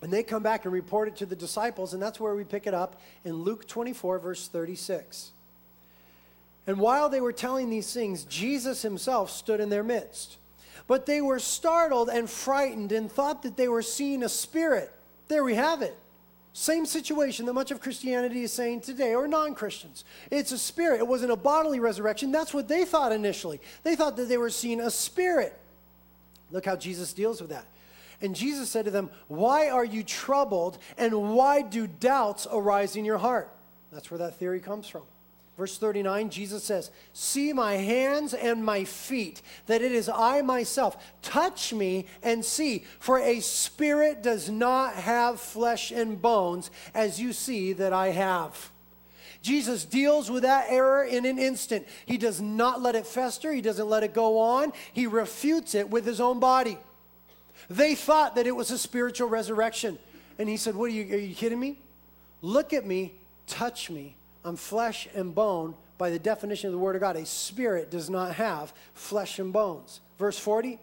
[0.01, 2.65] And they come back and report it to the disciples, and that's where we pick
[2.65, 5.33] it up in Luke 24, verse 36.
[6.65, 10.37] And while they were telling these things, Jesus himself stood in their midst.
[10.87, 14.91] But they were startled and frightened and thought that they were seeing a spirit.
[15.31, 15.97] There we have it.
[16.51, 20.03] Same situation that much of Christianity is saying today, or non Christians.
[20.29, 20.99] It's a spirit.
[20.99, 22.33] It wasn't a bodily resurrection.
[22.33, 23.61] That's what they thought initially.
[23.83, 25.57] They thought that they were seeing a spirit.
[26.51, 27.65] Look how Jesus deals with that.
[28.19, 33.05] And Jesus said to them, Why are you troubled, and why do doubts arise in
[33.05, 33.49] your heart?
[33.89, 35.03] That's where that theory comes from.
[35.57, 40.97] Verse 39, Jesus says, See my hands and my feet, that it is I myself.
[41.21, 47.33] Touch me and see, for a spirit does not have flesh and bones, as you
[47.33, 48.71] see that I have.
[49.41, 51.87] Jesus deals with that error in an instant.
[52.05, 55.89] He does not let it fester, he doesn't let it go on, he refutes it
[55.89, 56.77] with his own body.
[57.69, 59.99] They thought that it was a spiritual resurrection.
[60.37, 61.79] And he said, What are you, are you kidding me?
[62.41, 63.13] Look at me,
[63.47, 67.15] touch me, I'm flesh and bone by the definition of the Word of God.
[67.15, 70.01] A spirit does not have flesh and bones.
[70.17, 70.79] Verse 40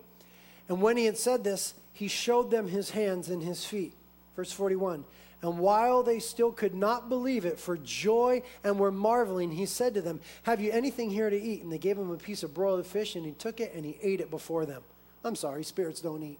[0.68, 3.94] And when he had said this, he showed them his hands and his feet.
[4.36, 5.04] Verse 41
[5.42, 9.94] And while they still could not believe it for joy and were marveling, he said
[9.94, 11.62] to them, Have you anything here to eat?
[11.62, 13.98] And they gave him a piece of broiled fish, and he took it and he
[14.00, 14.82] ate it before them.
[15.24, 16.38] I'm sorry, spirits don't eat.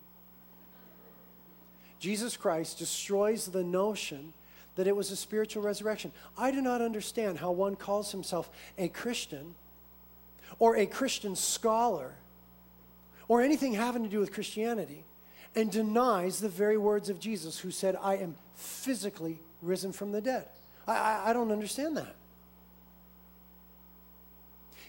[1.99, 4.33] Jesus Christ destroys the notion
[4.79, 6.13] that it was a spiritual resurrection.
[6.39, 8.49] I do not understand how one calls himself
[8.79, 9.57] a Christian
[10.61, 12.13] or a Christian scholar
[13.27, 15.03] or anything having to do with Christianity
[15.57, 20.21] and denies the very words of Jesus, who said, I am physically risen from the
[20.21, 20.45] dead.
[20.87, 22.15] I, I, I don't understand that.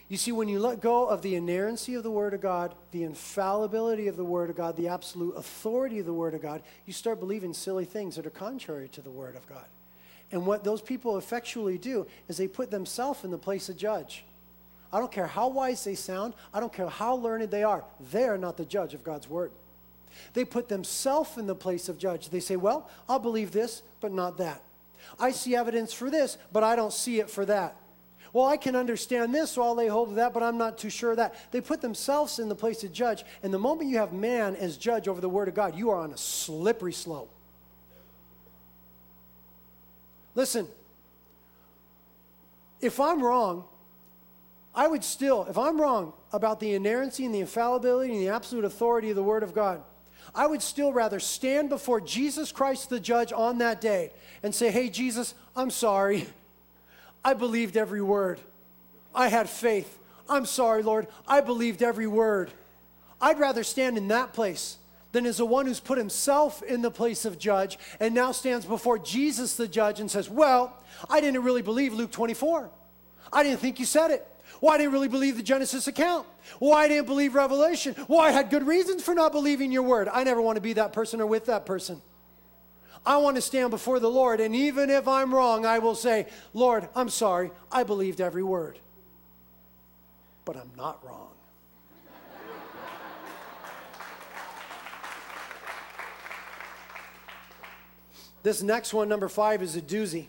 [0.10, 3.04] You see, when you let go of the inerrancy of the Word of God, the
[3.04, 6.94] infallibility of the Word of God, the absolute authority of the Word of God, you
[6.94, 9.66] start believing silly things that are contrary to the Word of God.
[10.32, 14.26] And what those people effectually do is they put themselves in the place of judge.
[14.92, 18.24] I don't care how wise they sound, I don't care how learned they are, they
[18.24, 19.52] are not the judge of God's word.
[20.34, 22.30] They put themselves in the place of judge.
[22.30, 24.62] They say, Well, I'll believe this, but not that.
[25.20, 27.76] I see evidence for this, but I don't see it for that.
[28.34, 30.90] Well, I can understand this, so I'll lay hold of that, but I'm not too
[30.90, 31.36] sure of that.
[31.52, 34.78] They put themselves in the place of judge, and the moment you have man as
[34.78, 37.34] judge over the Word of God, you are on a slippery slope.
[40.36, 40.68] Listen,
[42.82, 43.66] if I'm wrong,
[44.74, 48.66] I would still, if I'm wrong about the inerrancy and the infallibility and the absolute
[48.66, 49.82] authority of the Word of God,
[50.34, 54.12] I would still rather stand before Jesus Christ the judge on that day
[54.44, 56.28] and say, Hey, Jesus, I'm sorry.
[57.26, 58.40] I believed every word.
[59.14, 59.98] I had faith.
[60.30, 61.08] I'm sorry, Lord.
[61.28, 62.52] I believed every word.
[63.20, 64.78] I'd rather stand in that place
[65.12, 68.66] than is the one who's put himself in the place of judge and now stands
[68.66, 70.76] before Jesus the judge and says, Well,
[71.10, 72.70] I didn't really believe Luke 24.
[73.32, 74.26] I didn't think you said it.
[74.62, 76.28] Well, I didn't really believe the Genesis account.
[76.60, 77.96] Well, I didn't believe Revelation.
[78.08, 80.10] Well, I had good reasons for not believing your word.
[80.12, 82.02] I never want to be that person or with that person.
[83.06, 86.28] I want to stand before the Lord, and even if I'm wrong, I will say,
[86.54, 87.52] Lord, I'm sorry.
[87.72, 88.78] I believed every word.
[90.44, 91.30] But I'm not wrong.
[98.44, 100.28] This next one, number five, is a doozy.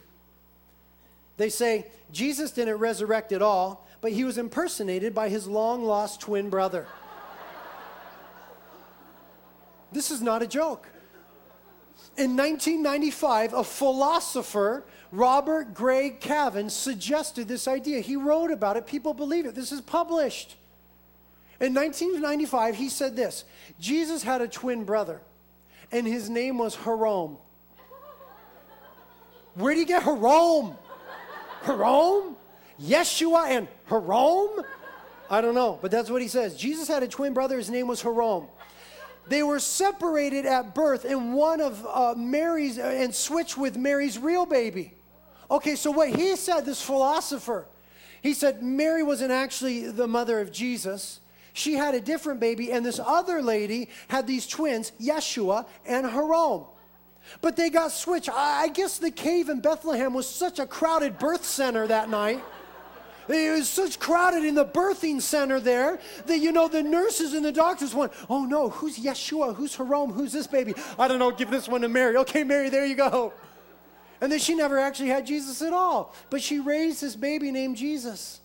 [1.37, 6.21] They say Jesus didn't resurrect at all, but he was impersonated by his long lost
[6.21, 6.87] twin brother.
[9.93, 10.87] this is not a joke.
[12.17, 18.01] In 1995, a philosopher, Robert Greg Cavin, suggested this idea.
[18.01, 18.87] He wrote about it.
[18.87, 19.55] People believe it.
[19.55, 20.57] This is published.
[21.61, 23.45] In 1995, he said this
[23.79, 25.21] Jesus had a twin brother,
[25.93, 27.39] and his name was Jerome.
[29.55, 30.77] Where do you get Jerome?
[31.67, 32.37] Jerome?
[32.81, 34.65] Yeshua and Jerome?
[35.29, 36.57] I don't know, but that's what he says.
[36.57, 38.49] Jesus had a twin brother, his name was Jerome.
[39.29, 44.19] They were separated at birth, and one of uh, Mary's, uh, and switched with Mary's
[44.19, 44.95] real baby.
[45.51, 47.67] Okay, so what he said, this philosopher,
[48.23, 51.21] he said Mary wasn't actually the mother of Jesus.
[51.53, 56.65] She had a different baby, and this other lady had these twins, Yeshua and Jerome.
[57.41, 58.29] But they got switched.
[58.29, 62.43] I guess the cave in Bethlehem was such a crowded birth center that night.
[63.29, 67.45] It was such crowded in the birthing center there that, you know, the nurses and
[67.45, 69.55] the doctors went, oh no, who's Yeshua?
[69.55, 70.13] Who's Jerome?
[70.13, 70.75] Who's this baby?
[70.99, 72.17] I don't know, give this one to Mary.
[72.17, 73.33] Okay, Mary, there you go.
[74.21, 76.15] And then she never actually had Jesus at all.
[76.29, 78.41] But she raised this baby named Jesus.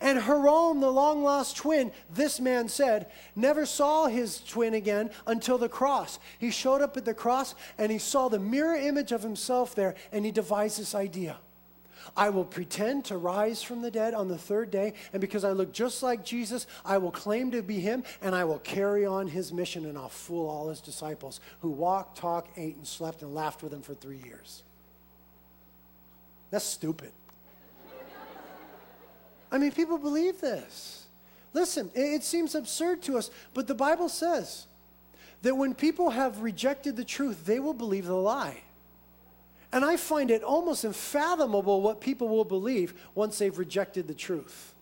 [0.00, 5.58] And Jerome, the long lost twin, this man said, never saw his twin again until
[5.58, 6.18] the cross.
[6.38, 9.94] He showed up at the cross and he saw the mirror image of himself there
[10.10, 11.36] and he devised this idea.
[12.16, 15.52] I will pretend to rise from the dead on the third day, and because I
[15.52, 19.28] look just like Jesus, I will claim to be him, and I will carry on
[19.28, 23.34] his mission, and I'll fool all his disciples who walked, talked, ate, and slept, and
[23.34, 24.62] laughed with him for three years.
[26.50, 27.12] That's stupid.
[29.50, 31.06] I mean, people believe this.
[31.52, 34.66] Listen, it, seems absurd to us, but the Bible says
[35.42, 38.62] that when people have rejected the truth, they will believe the lie.
[39.72, 44.74] And I find it almost unfathomable what people will believe once they've rejected the truth.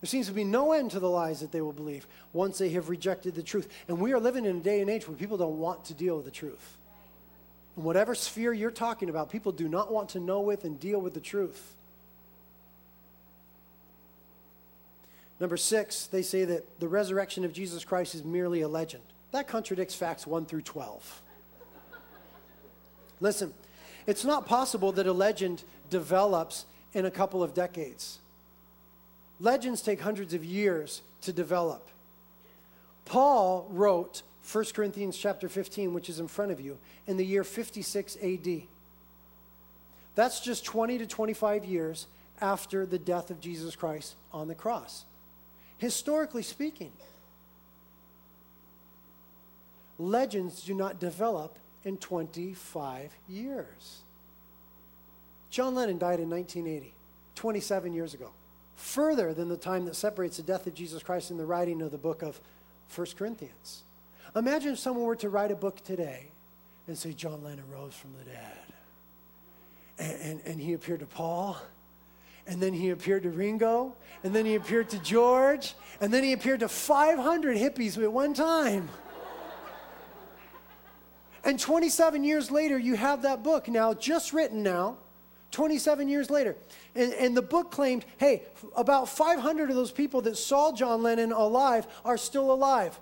[0.00, 2.70] There seems to be no end to the lies that they will believe once they
[2.70, 3.68] have rejected the truth.
[3.86, 6.16] And we are living in a day and age where people don't want to deal
[6.16, 6.78] with the truth.
[7.76, 11.00] In whatever sphere you're talking about, people do not want to know with and deal
[11.00, 11.74] with the truth.
[15.40, 19.02] Number six, they say that the resurrection of Jesus Christ is merely a legend.
[19.32, 21.22] That contradicts facts 1 through 12.
[23.20, 23.54] Listen,
[24.06, 28.18] it's not possible that a legend develops in a couple of decades.
[29.40, 31.88] Legends take hundreds of years to develop.
[33.06, 36.76] Paul wrote 1 Corinthians chapter 15, which is in front of you,
[37.06, 38.62] in the year 56 AD.
[40.14, 42.06] That's just 20 to 25 years
[42.42, 45.04] after the death of Jesus Christ on the cross
[45.80, 46.92] historically speaking.
[49.98, 54.02] Legends do not develop in 25 years.
[55.48, 56.94] John Lennon died in 1980,
[57.34, 58.30] 27 years ago,
[58.76, 61.90] further than the time that separates the death of Jesus Christ and the writing of
[61.90, 62.40] the book of
[62.94, 63.82] 1 Corinthians.
[64.36, 66.28] Imagine if someone were to write a book today
[66.86, 68.58] and say, John Lennon rose from the dead.
[69.98, 71.56] And, and, and he appeared to Paul
[72.50, 73.94] and then he appeared to Ringo,
[74.24, 78.34] and then he appeared to George, and then he appeared to 500 hippies at one
[78.34, 78.88] time.
[81.44, 84.98] And 27 years later, you have that book now, just written now,
[85.52, 86.56] 27 years later.
[86.96, 88.42] And, and, the book claimed hey,
[88.76, 92.98] about 500 of those people that saw John Lennon alive are still alive.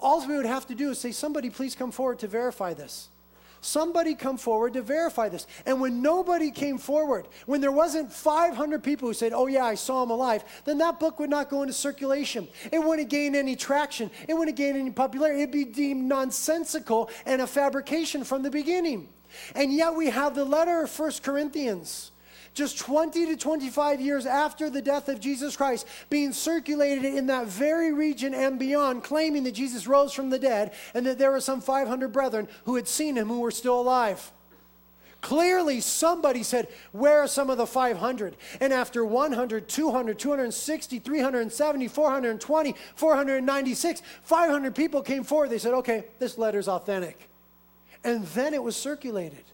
[0.00, 3.08] all we would have to do is say, somebody please come forward to verify this.
[3.64, 5.46] Somebody come forward to verify this.
[5.64, 9.76] And when nobody came forward, when there wasn't 500 people who said, Oh, yeah, I
[9.76, 12.48] saw him alive, then that book would not go into circulation.
[12.72, 14.10] It wouldn't gain any traction.
[14.28, 15.42] It wouldn't gain any popularity.
[15.42, 19.08] It'd be deemed nonsensical and a fabrication from the beginning.
[19.54, 22.11] And yet we have the letter of First Corinthians
[22.54, 27.46] just 20 to 25 years after the death of Jesus Christ, being circulated in that
[27.46, 31.40] very region and beyond, claiming that Jesus rose from the dead and that there were
[31.40, 34.32] some 500 brethren who had seen him who were still alive.
[35.22, 38.36] Clearly, somebody said, Where are some of the 500?
[38.60, 45.50] And after 100, 200, 260, 370, 420, 496, 500 people came forward.
[45.50, 47.30] They said, Okay, this letter's authentic.
[48.02, 49.44] And then it was circulated.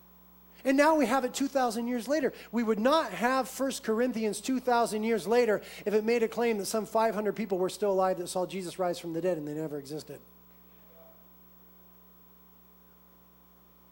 [0.69, 2.35] And now we have it 2,000 years later.
[2.53, 6.67] We would not have 1 Corinthians 2,000 years later if it made a claim that
[6.67, 9.55] some 500 people were still alive that saw Jesus rise from the dead and they
[9.55, 10.19] never existed.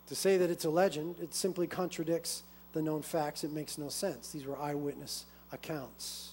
[0.08, 2.42] To say that it's a legend, it simply contradicts
[2.74, 3.42] the known facts.
[3.42, 4.30] It makes no sense.
[4.30, 6.32] These were eyewitness accounts.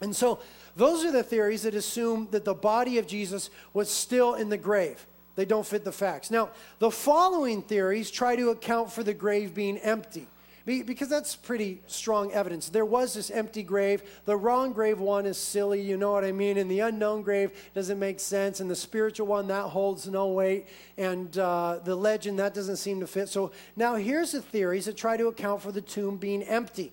[0.00, 0.40] And so,
[0.74, 4.58] those are the theories that assume that the body of Jesus was still in the
[4.58, 5.06] grave.
[5.34, 6.30] They don't fit the facts.
[6.30, 10.26] Now, the following theories try to account for the grave being empty
[10.64, 12.68] because that's pretty strong evidence.
[12.68, 14.02] There was this empty grave.
[14.26, 16.56] The wrong grave one is silly, you know what I mean?
[16.56, 18.60] And the unknown grave doesn't make sense.
[18.60, 20.68] And the spiritual one, that holds no weight.
[20.96, 23.28] And uh, the legend, that doesn't seem to fit.
[23.28, 26.92] So now here's the theories that try to account for the tomb being empty.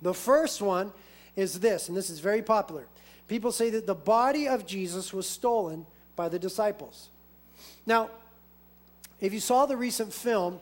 [0.00, 0.92] The first one
[1.36, 2.86] is this, and this is very popular.
[3.28, 5.86] People say that the body of Jesus was stolen
[6.16, 7.10] by the disciples.
[7.90, 8.08] Now,
[9.20, 10.60] if you saw the recent film,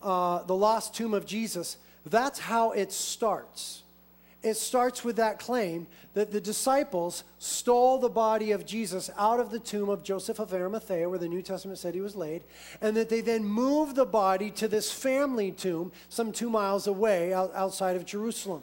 [0.00, 1.76] uh, The Lost Tomb of Jesus,
[2.06, 3.82] that's how it starts.
[4.42, 9.50] It starts with that claim that the disciples stole the body of Jesus out of
[9.50, 12.44] the tomb of Joseph of Arimathea, where the New Testament said he was laid,
[12.80, 17.34] and that they then moved the body to this family tomb some two miles away
[17.34, 18.62] outside of Jerusalem.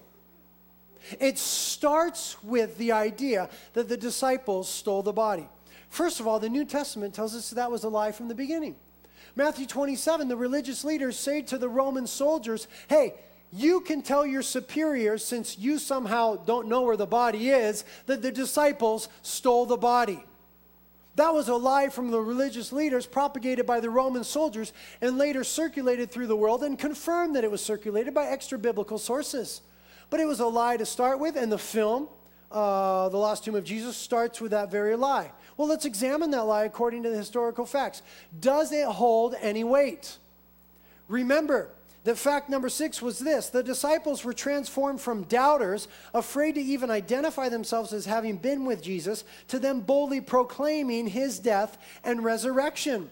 [1.19, 5.47] It starts with the idea that the disciples stole the body.
[5.89, 8.75] First of all, the New Testament tells us that was a lie from the beginning.
[9.35, 13.13] Matthew 27, the religious leaders say to the Roman soldiers, Hey,
[13.51, 18.21] you can tell your superiors, since you somehow don't know where the body is, that
[18.21, 20.23] the disciples stole the body.
[21.15, 24.71] That was a lie from the religious leaders propagated by the Roman soldiers
[25.01, 28.99] and later circulated through the world and confirmed that it was circulated by extra biblical
[28.99, 29.61] sources.
[30.09, 32.07] But it was a lie to start with, and the film,
[32.51, 35.31] uh, The Lost Tomb of Jesus, starts with that very lie.
[35.57, 38.03] Well, let's examine that lie according to the historical facts.
[38.39, 40.17] Does it hold any weight?
[41.07, 41.69] Remember
[42.03, 46.91] that fact number six was this the disciples were transformed from doubters, afraid to even
[46.91, 53.09] identify themselves as having been with Jesus, to them boldly proclaiming his death and resurrection.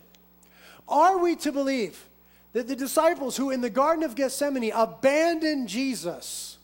[0.87, 2.07] Are we to believe
[2.53, 6.57] that the disciples who in the Garden of Gethsemane abandoned Jesus,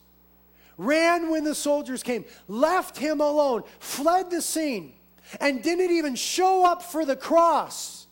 [0.78, 4.94] ran when the soldiers came, left him alone, fled the scene,
[5.40, 8.08] and didn't even show up for the cross,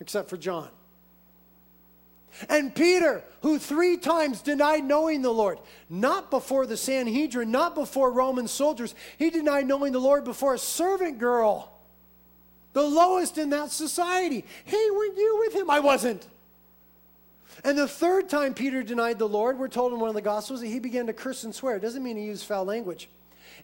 [0.00, 0.68] except for John.
[2.48, 5.58] And Peter, who three times denied knowing the Lord,
[5.90, 10.58] not before the Sanhedrin, not before Roman soldiers, he denied knowing the Lord before a
[10.58, 11.70] servant girl,
[12.72, 14.44] the lowest in that society.
[14.64, 15.70] Hey, were you with him?
[15.70, 16.26] I wasn't.
[17.64, 20.60] And the third time Peter denied the Lord, we're told in one of the Gospels
[20.62, 21.76] that he began to curse and swear.
[21.76, 23.08] It doesn't mean he used foul language.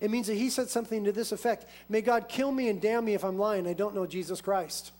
[0.01, 3.05] It means that he said something to this effect May God kill me and damn
[3.05, 3.66] me if I'm lying.
[3.66, 4.92] I don't know Jesus Christ.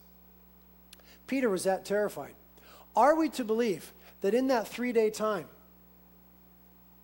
[1.27, 2.35] Peter was that terrified.
[2.97, 3.93] Are we to believe
[4.23, 5.47] that in that three day time,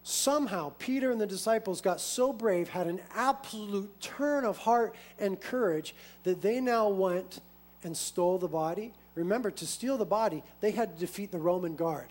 [0.02, 5.40] somehow Peter and the disciples got so brave, had an absolute turn of heart and
[5.40, 7.40] courage, that they now went
[7.84, 8.92] and stole the body?
[9.14, 12.08] Remember, to steal the body, they had to defeat the Roman guard.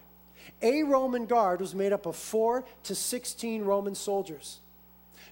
[0.62, 4.60] A Roman guard was made up of four to 16 Roman soldiers.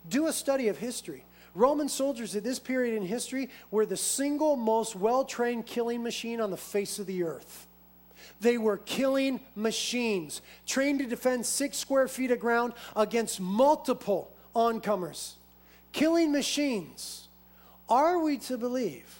[0.10, 1.24] Do a study of history.
[1.54, 6.40] Roman soldiers at this period in history were the single most well trained killing machine
[6.40, 7.68] on the face of the earth.
[8.40, 15.36] They were killing machines, trained to defend six square feet of ground against multiple oncomers.
[15.92, 17.28] Killing machines.
[17.90, 19.20] Are we to believe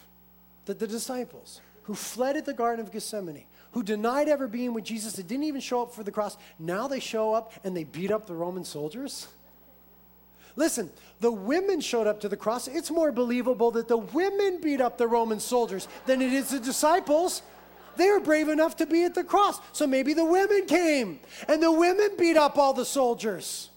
[0.64, 4.84] that the disciples who fled at the Garden of Gethsemane, who denied ever being with
[4.84, 7.84] Jesus, that didn't even show up for the cross, now they show up and they
[7.84, 9.28] beat up the Roman soldiers?
[10.56, 10.90] Listen,
[11.20, 12.68] the women showed up to the cross.
[12.68, 16.60] It's more believable that the women beat up the Roman soldiers than it is the
[16.60, 17.42] disciples.
[17.96, 19.60] They were brave enough to be at the cross.
[19.72, 23.70] So maybe the women came and the women beat up all the soldiers.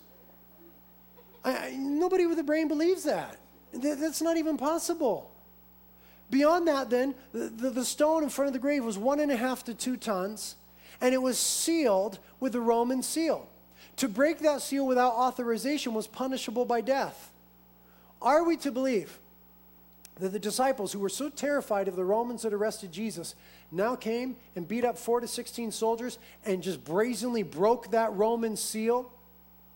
[1.44, 3.38] I, I, nobody with a brain believes that.
[3.74, 5.32] That's not even possible.
[6.30, 9.32] Beyond that, then, the, the, the stone in front of the grave was one and
[9.32, 10.56] a half to two tons,
[11.00, 13.48] and it was sealed with the Roman seal.
[13.98, 17.32] To break that seal without authorization was punishable by death.
[18.22, 19.20] Are we to believe
[20.20, 23.36] that the disciples who were so terrified of the Romans that arrested Jesus
[23.72, 28.56] now came and beat up four to 16 soldiers and just brazenly broke that Roman
[28.56, 29.12] seal,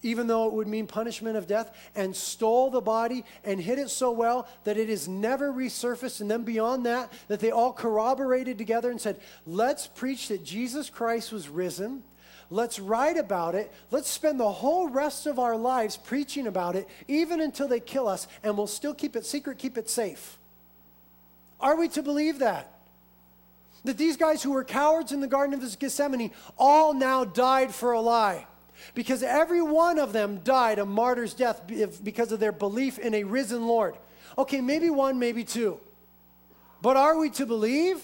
[0.02, 3.90] even though it would mean punishment of death, and stole the body and hid it
[3.90, 6.22] so well that it is never resurfaced.
[6.22, 10.90] And then beyond that, that they all corroborated together and said, Let's preach that Jesus
[10.90, 12.04] Christ was risen.
[12.52, 13.72] Let's write about it.
[13.92, 18.08] Let's spend the whole rest of our lives preaching about it, even until they kill
[18.08, 20.38] us, and we'll still keep it secret, keep it safe.
[21.60, 22.72] Are we to believe that?
[23.84, 27.94] That these guys who were cowards in the Garden of Gethsemane all now died for
[27.94, 28.48] a lie.
[28.96, 31.62] Because every one of them died a martyr's death
[32.04, 33.96] because of their belief in a risen Lord.
[34.38, 35.80] Okay, maybe one, maybe two.
[36.82, 38.02] But are we to believe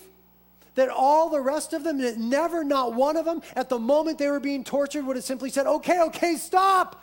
[0.76, 4.17] that all the rest of them, that never, not one of them, at the moment
[4.17, 7.01] they were being tortured, would have simply said, Okay, okay, stop.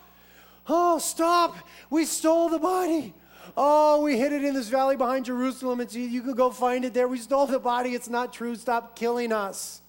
[0.69, 1.57] Oh, stop.
[1.91, 3.15] We stole the body.
[3.57, 5.81] Oh, we hid it in this valley behind Jerusalem.
[5.81, 7.09] It's, you could go find it there.
[7.09, 7.91] We stole the body.
[7.91, 8.55] It's not true.
[8.55, 9.81] Stop killing us.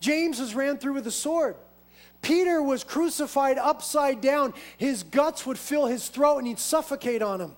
[0.00, 1.56] James was ran through with a sword.
[2.22, 4.54] Peter was crucified upside down.
[4.78, 7.56] His guts would fill his throat and he'd suffocate on him.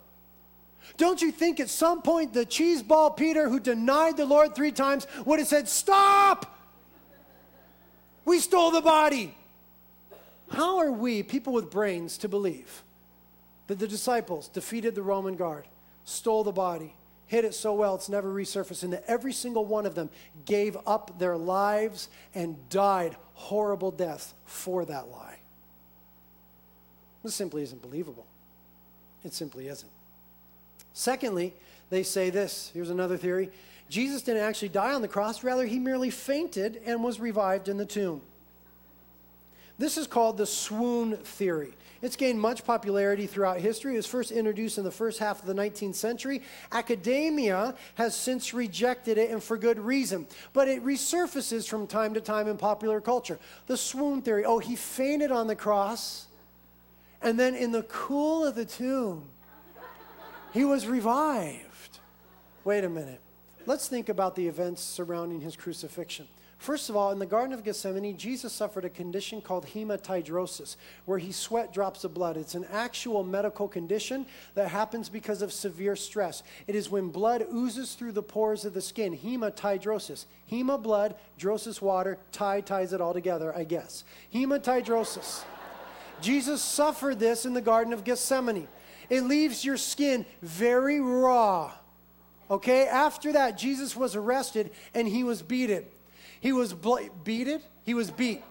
[0.96, 5.06] Don't you think at some point the cheeseball Peter, who denied the Lord three times,
[5.24, 6.52] would have said, Stop!
[8.24, 9.36] We stole the body.
[10.50, 12.82] How are we, people with brains, to believe
[13.66, 15.66] that the disciples defeated the Roman guard,
[16.04, 16.94] stole the body,
[17.26, 20.08] hid it so well it's never resurfaced, and that every single one of them
[20.44, 25.38] gave up their lives and died horrible deaths for that lie.
[27.22, 28.26] This simply isn't believable.
[29.24, 29.90] It simply isn't.
[30.98, 31.52] Secondly,
[31.90, 33.50] they say this here's another theory
[33.90, 37.76] Jesus didn't actually die on the cross, rather, he merely fainted and was revived in
[37.76, 38.22] the tomb.
[39.78, 41.74] This is called the swoon theory.
[42.00, 43.92] It's gained much popularity throughout history.
[43.92, 46.42] It was first introduced in the first half of the 19th century.
[46.72, 50.26] Academia has since rejected it, and for good reason.
[50.54, 53.38] But it resurfaces from time to time in popular culture.
[53.66, 56.26] The swoon theory oh, he fainted on the cross,
[57.20, 59.28] and then in the cool of the tomb,
[60.56, 61.98] he was revived.
[62.64, 63.20] Wait a minute.
[63.66, 66.28] Let's think about the events surrounding his crucifixion.
[66.56, 71.18] First of all, in the Garden of Gethsemane, Jesus suffered a condition called hematidrosis, where
[71.18, 72.38] he sweat drops of blood.
[72.38, 76.42] It's an actual medical condition that happens because of severe stress.
[76.66, 80.24] It is when blood oozes through the pores of the skin, hematidrosis.
[80.50, 84.04] Hema, blood, drosis, water, tie ties it all together, I guess.
[84.32, 85.44] Hematidrosis.
[86.22, 88.68] Jesus suffered this in the Garden of Gethsemane.
[89.08, 91.72] It leaves your skin very raw.
[92.50, 95.84] Okay, after that, Jesus was arrested and he was beaten.
[96.40, 98.42] He was bl- beated, he was beat.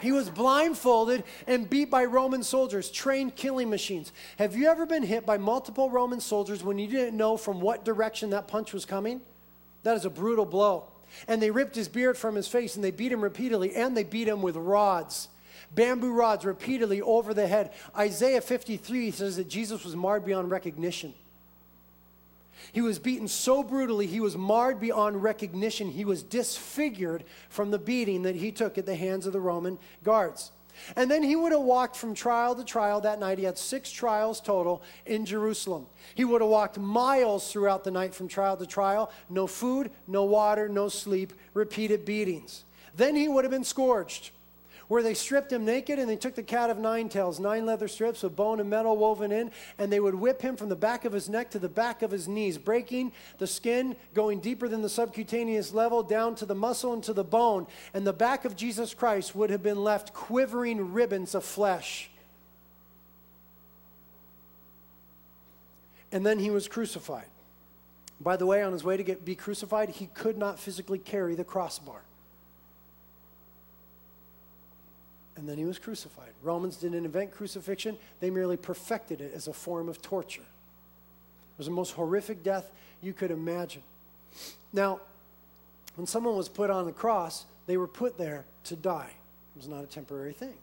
[0.00, 4.12] He was blindfolded and beat by Roman soldiers, trained killing machines.
[4.38, 7.84] Have you ever been hit by multiple Roman soldiers when you didn't know from what
[7.84, 9.22] direction that punch was coming?
[9.82, 10.84] That is a brutal blow.
[11.28, 14.02] And they ripped his beard from his face and they beat him repeatedly and they
[14.02, 15.28] beat him with rods.
[15.74, 17.72] Bamboo rods repeatedly over the head.
[17.96, 21.14] Isaiah 53 says that Jesus was marred beyond recognition.
[22.72, 25.90] He was beaten so brutally, he was marred beyond recognition.
[25.90, 29.78] He was disfigured from the beating that he took at the hands of the Roman
[30.02, 30.50] guards.
[30.96, 33.38] And then he would have walked from trial to trial that night.
[33.38, 35.86] He had six trials total in Jerusalem.
[36.14, 39.12] He would have walked miles throughout the night from trial to trial.
[39.28, 42.64] No food, no water, no sleep, repeated beatings.
[42.96, 44.30] Then he would have been scourged
[44.88, 47.88] where they stripped him naked and they took the cat of nine tails, nine leather
[47.88, 51.04] strips of bone and metal woven in, and they would whip him from the back
[51.04, 54.82] of his neck to the back of his knees, breaking the skin, going deeper than
[54.82, 57.66] the subcutaneous level, down to the muscle and to the bone.
[57.92, 62.10] And the back of Jesus Christ would have been left quivering ribbons of flesh.
[66.12, 67.26] And then he was crucified.
[68.20, 71.34] By the way, on his way to get, be crucified, he could not physically carry
[71.34, 72.02] the crossbar.
[75.36, 76.30] And then he was crucified.
[76.42, 80.42] Romans didn't invent crucifixion, they merely perfected it as a form of torture.
[80.42, 82.70] It was the most horrific death
[83.02, 83.82] you could imagine.
[84.72, 85.00] Now,
[85.96, 89.10] when someone was put on the cross, they were put there to die.
[89.54, 90.54] It was not a temporary thing.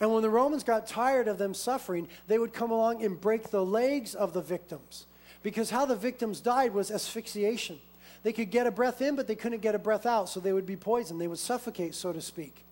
[0.00, 3.50] And when the Romans got tired of them suffering, they would come along and break
[3.50, 5.04] the legs of the victims.
[5.42, 7.78] Because how the victims died was asphyxiation.
[8.22, 10.52] They could get a breath in, but they couldn't get a breath out, so they
[10.52, 11.20] would be poisoned.
[11.20, 12.64] They would suffocate, so to speak.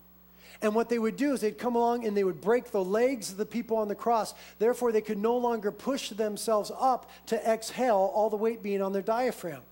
[0.63, 3.31] And what they would do is they'd come along and they would break the legs
[3.31, 4.35] of the people on the cross.
[4.59, 8.93] Therefore, they could no longer push themselves up to exhale, all the weight being on
[8.93, 9.63] their diaphragm.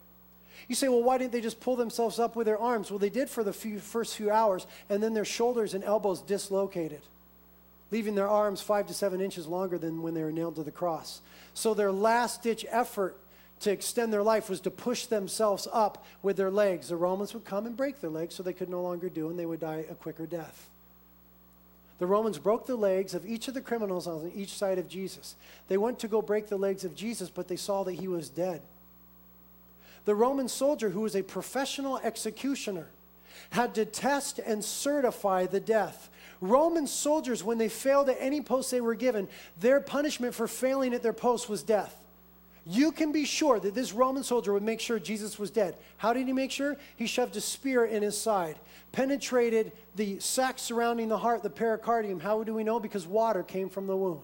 [0.66, 2.90] You say, well, why didn't they just pull themselves up with their arms?
[2.90, 6.20] Well, they did for the few, first few hours, and then their shoulders and elbows
[6.20, 7.00] dislocated,
[7.90, 10.70] leaving their arms five to seven inches longer than when they were nailed to the
[10.70, 11.20] cross.
[11.54, 13.16] So their last ditch effort
[13.60, 16.88] to extend their life was to push themselves up with their legs.
[16.88, 19.38] The Romans would come and break their legs so they could no longer do, and
[19.38, 20.68] they would die a quicker death.
[21.98, 25.34] The Romans broke the legs of each of the criminals on each side of Jesus.
[25.66, 28.28] They went to go break the legs of Jesus, but they saw that he was
[28.28, 28.62] dead.
[30.04, 32.86] The Roman soldier, who was a professional executioner,
[33.50, 36.08] had to test and certify the death.
[36.40, 39.28] Roman soldiers, when they failed at any post they were given,
[39.58, 41.96] their punishment for failing at their post was death.
[42.66, 45.74] You can be sure that this Roman soldier would make sure Jesus was dead.
[45.96, 46.76] How did he make sure?
[46.96, 48.56] He shoved a spear in his side,
[48.92, 52.20] penetrated the sac surrounding the heart, the pericardium.
[52.20, 52.78] How do we know?
[52.78, 54.20] Because water came from the wound.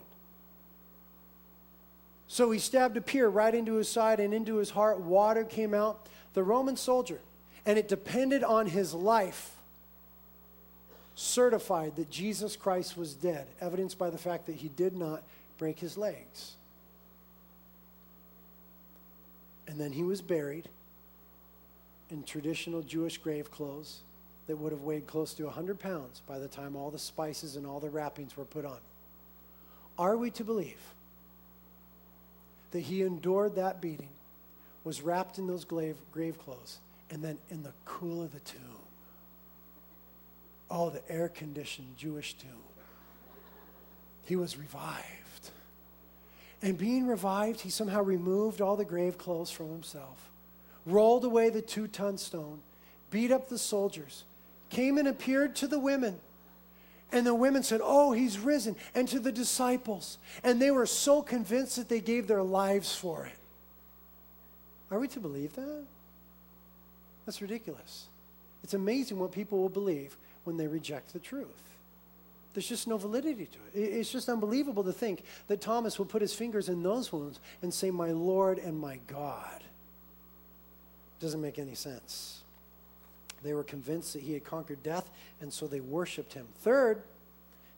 [2.28, 5.00] So he stabbed a spear right into his side and into his heart.
[5.00, 6.06] Water came out.
[6.34, 7.20] The Roman soldier,
[7.64, 9.52] and it depended on his life,
[11.14, 15.22] certified that Jesus Christ was dead, evidenced by the fact that he did not
[15.58, 16.56] break his legs.
[19.66, 20.68] And then he was buried
[22.10, 24.00] in traditional Jewish grave clothes
[24.46, 27.66] that would have weighed close to 100 pounds by the time all the spices and
[27.66, 28.78] all the wrappings were put on.
[29.98, 30.80] Are we to believe
[32.72, 34.08] that he endured that beating,
[34.82, 36.78] was wrapped in those grave, grave clothes,
[37.10, 38.60] and then in the cool of the tomb?
[40.70, 42.50] Oh, the air conditioned Jewish tomb.
[44.26, 45.23] He was revived.
[46.64, 50.30] And being revived, he somehow removed all the grave clothes from himself,
[50.86, 52.60] rolled away the two ton stone,
[53.10, 54.24] beat up the soldiers,
[54.70, 56.18] came and appeared to the women.
[57.12, 58.76] And the women said, Oh, he's risen.
[58.94, 60.16] And to the disciples.
[60.42, 63.38] And they were so convinced that they gave their lives for it.
[64.90, 65.84] Are we to believe that?
[67.26, 68.06] That's ridiculous.
[68.62, 71.73] It's amazing what people will believe when they reject the truth.
[72.54, 73.80] There's just no validity to it.
[73.80, 77.74] It's just unbelievable to think that Thomas will put his fingers in those wounds and
[77.74, 79.64] say, My Lord and my God.
[81.20, 82.42] Doesn't make any sense.
[83.42, 86.46] They were convinced that he had conquered death, and so they worshiped him.
[86.60, 87.02] Third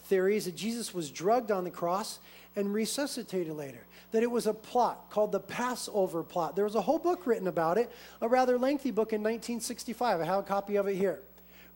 [0.04, 2.18] theory is that Jesus was drugged on the cross
[2.54, 3.80] and resuscitated later.
[4.12, 6.54] That it was a plot called the Passover plot.
[6.54, 10.20] There was a whole book written about it, a rather lengthy book in 1965.
[10.20, 11.20] I have a copy of it here,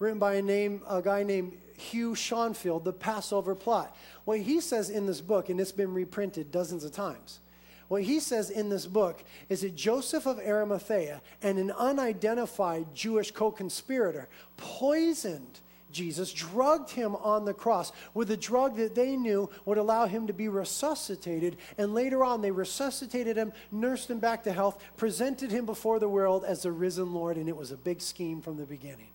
[0.01, 3.96] written by a, name, a guy named Hugh Schonfield, The Passover Plot.
[4.24, 7.38] What he says in this book, and it's been reprinted dozens of times,
[7.86, 13.30] what he says in this book is that Joseph of Arimathea and an unidentified Jewish
[13.30, 15.61] co conspirator poisoned
[15.92, 20.26] Jesus, drugged him on the cross with a drug that they knew would allow him
[20.26, 21.57] to be resuscitated.
[21.78, 26.09] And later on, they resuscitated him, nursed him back to health, presented him before the
[26.09, 29.09] world as the risen Lord, and it was a big scheme from the beginning.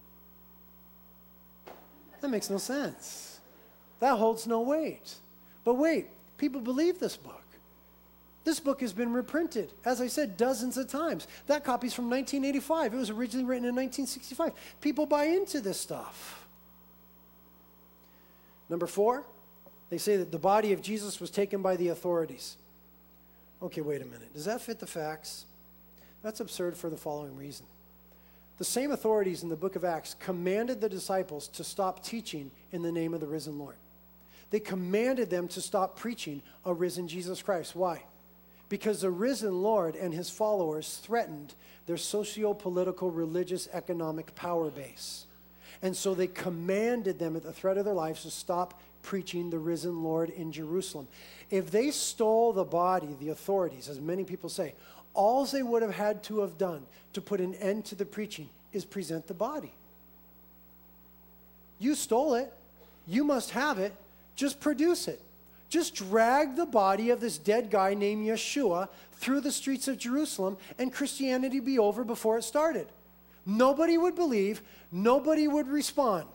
[2.22, 3.39] That makes no sense.
[3.99, 5.16] That holds no weight.
[5.63, 6.07] But wait,
[6.38, 7.41] people believe this book.
[8.43, 11.28] This book has been reprinted, as I said, dozens of times.
[11.47, 12.93] That copy's from 1985.
[12.93, 14.53] It was originally written in 1965.
[14.82, 16.47] People buy into this stuff.
[18.70, 19.24] Number four,
[19.89, 22.57] they say that the body of Jesus was taken by the authorities.
[23.63, 24.32] Okay, wait a minute.
[24.34, 25.45] Does that fit the facts?
[26.22, 27.66] That's absurd for the following reason.
[28.58, 32.82] The same authorities in the book of Acts commanded the disciples to stop teaching in
[32.82, 33.76] the name of the risen Lord.
[34.49, 37.76] They commanded them to stop preaching a risen Jesus Christ.
[37.76, 38.03] Why?
[38.70, 41.53] Because the risen Lord and his followers threatened
[41.86, 45.26] their socio political, religious, economic power base.
[45.82, 49.60] And so they commanded them at the threat of their lives to stop preaching the
[49.60, 51.08] risen Lord in Jerusalem.
[51.51, 54.74] If they stole the body, the authorities, as many people say,
[55.16, 58.49] all they would have had to have done to put an end to the preaching
[58.74, 59.74] is present the body.
[61.80, 62.53] You stole it.
[63.07, 63.93] You must have it.
[64.36, 65.22] Just produce it.
[65.70, 70.57] Just drag the body of this dead guy named Yeshua through the streets of Jerusalem,
[70.78, 72.88] and Christianity be over before it started.
[73.45, 74.61] Nobody would believe,
[74.91, 76.28] nobody would respond.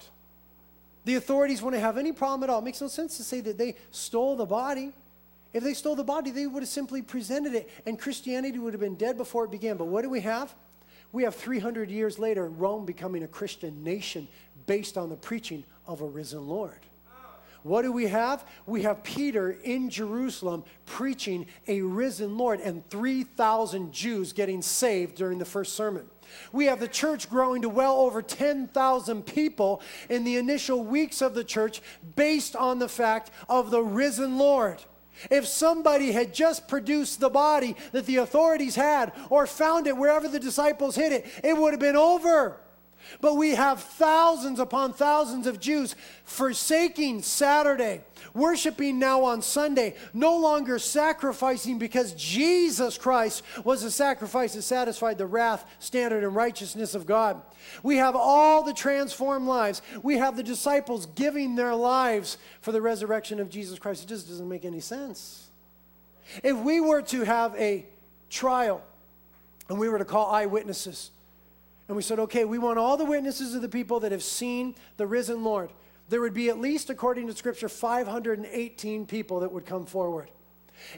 [1.05, 2.61] The authorities wouldn't have any problem at all.
[2.61, 4.93] It makes no sense to say that they stole the body.
[5.53, 8.81] If they stole the body, they would have simply presented it, and Christianity would have
[8.81, 9.77] been dead before it began.
[9.77, 10.55] But what do we have?
[11.13, 14.29] We have 300 years later Rome becoming a Christian nation
[14.67, 16.79] based on the preaching of a risen Lord.
[17.63, 18.45] What do we have?
[18.65, 25.39] We have Peter in Jerusalem preaching a risen Lord and 3,000 Jews getting saved during
[25.39, 26.07] the first sermon.
[26.53, 31.35] We have the church growing to well over 10,000 people in the initial weeks of
[31.35, 31.83] the church
[32.17, 34.83] based on the fact of the risen Lord.
[35.31, 40.29] If somebody had just produced the body that the authorities had or found it wherever
[40.29, 42.61] the disciples hid it, it would have been over.
[43.21, 48.03] But we have thousands upon thousands of Jews forsaking Saturday,
[48.35, 55.19] worshiping now on Sunday, no longer sacrificing because Jesus Christ was the sacrifice that satisfied
[55.19, 57.41] the wrath, standard, and righteousness of God.
[57.83, 59.83] We have all the transformed lives.
[60.03, 64.05] We have the disciples giving their lives for the resurrection of Jesus Christ.
[64.05, 65.49] It just doesn't make any sense.
[66.43, 67.85] If we were to have a
[68.29, 68.83] trial
[69.69, 71.11] and we were to call eyewitnesses,
[71.91, 74.77] and we said, okay, we want all the witnesses of the people that have seen
[74.97, 75.73] the risen Lord.
[76.09, 80.31] There would be at least, according to Scripture, 518 people that would come forward.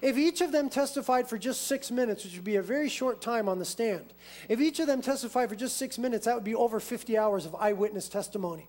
[0.03, 3.23] If each of them testified for just six minutes, which would be a very short
[3.23, 4.13] time on the stand,
[4.51, 7.47] if each of them testified for just six minutes, that would be over 50 hours
[7.47, 8.69] of eyewitness testimony.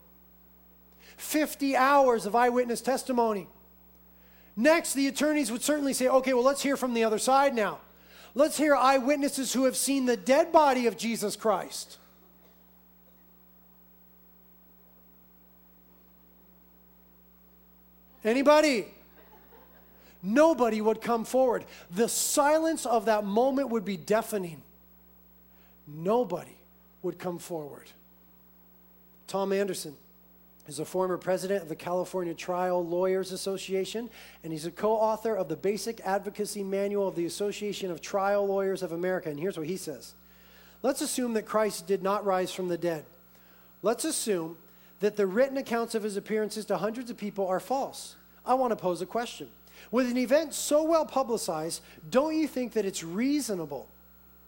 [1.18, 3.50] 50 hours of eyewitness testimony.
[4.56, 7.80] Next, the attorneys would certainly say, okay, well, let's hear from the other side now.
[8.34, 11.98] Let's hear eyewitnesses who have seen the dead body of Jesus Christ.
[18.24, 18.86] Anybody?
[20.22, 21.66] Nobody would come forward.
[21.92, 24.62] The silence of that moment would be deafening.
[25.86, 26.56] Nobody
[27.02, 27.92] would come forward.
[29.28, 29.96] Tom Anderson
[30.68, 34.10] is a former president of the California Trial Lawyers Association,
[34.44, 38.48] and he's a co author of the Basic Advocacy Manual of the Association of Trial
[38.48, 39.30] Lawyers of America.
[39.30, 40.14] And here's what he says
[40.82, 43.06] Let's assume that Christ did not rise from the dead.
[43.82, 44.58] Let's assume
[45.04, 48.16] that the written accounts of his appearances to hundreds of people are false.
[48.46, 49.50] I want to pose a question.
[49.92, 53.90] With an event so well publicized, don't you think that it's reasonable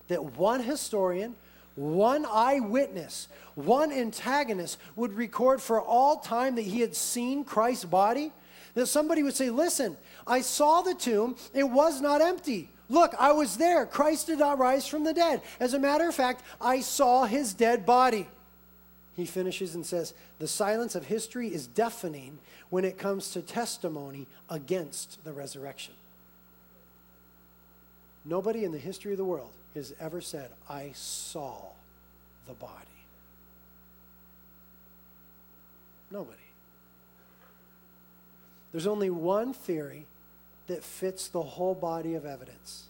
[0.07, 1.35] that one historian,
[1.75, 8.31] one eyewitness, one antagonist would record for all time that he had seen Christ's body?
[8.75, 12.69] That somebody would say, Listen, I saw the tomb, it was not empty.
[12.87, 13.85] Look, I was there.
[13.85, 15.41] Christ did not rise from the dead.
[15.59, 18.29] As a matter of fact, I saw his dead body
[19.15, 22.39] he finishes and says, The silence of history is deafening
[22.69, 25.93] when it comes to testimony against the resurrection.
[28.25, 31.61] Nobody in the history of the world has ever said, I saw
[32.47, 32.73] the body.
[36.11, 36.37] Nobody.
[38.71, 40.05] There's only one theory
[40.67, 42.85] that fits the whole body of evidence,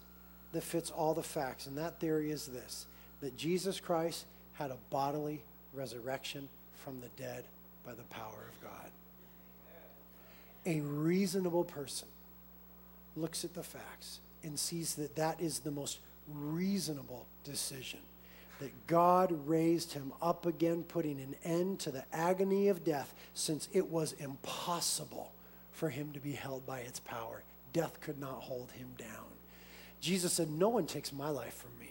[0.52, 2.86] that fits all the facts, and that theory is this
[3.20, 5.40] that Jesus Christ had a bodily
[5.76, 6.48] resurrection
[6.84, 7.44] from the dead
[7.84, 8.90] by the power of God.
[10.64, 12.08] A reasonable person
[13.16, 15.98] looks at the facts and sees that that is the most
[16.32, 18.00] reasonable decision.
[18.60, 23.68] That God raised him up again, putting an end to the agony of death, since
[23.72, 25.30] it was impossible
[25.72, 27.42] for him to be held by its power.
[27.72, 29.26] Death could not hold him down.
[30.00, 31.85] Jesus said, No one takes my life from me.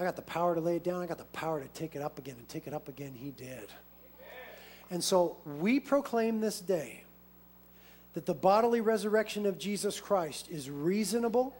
[0.00, 1.02] I got the power to lay it down.
[1.02, 3.12] I got the power to take it up again and take it up again.
[3.14, 3.68] He did.
[4.90, 7.04] And so we proclaim this day
[8.14, 11.54] that the bodily resurrection of Jesus Christ is reasonable,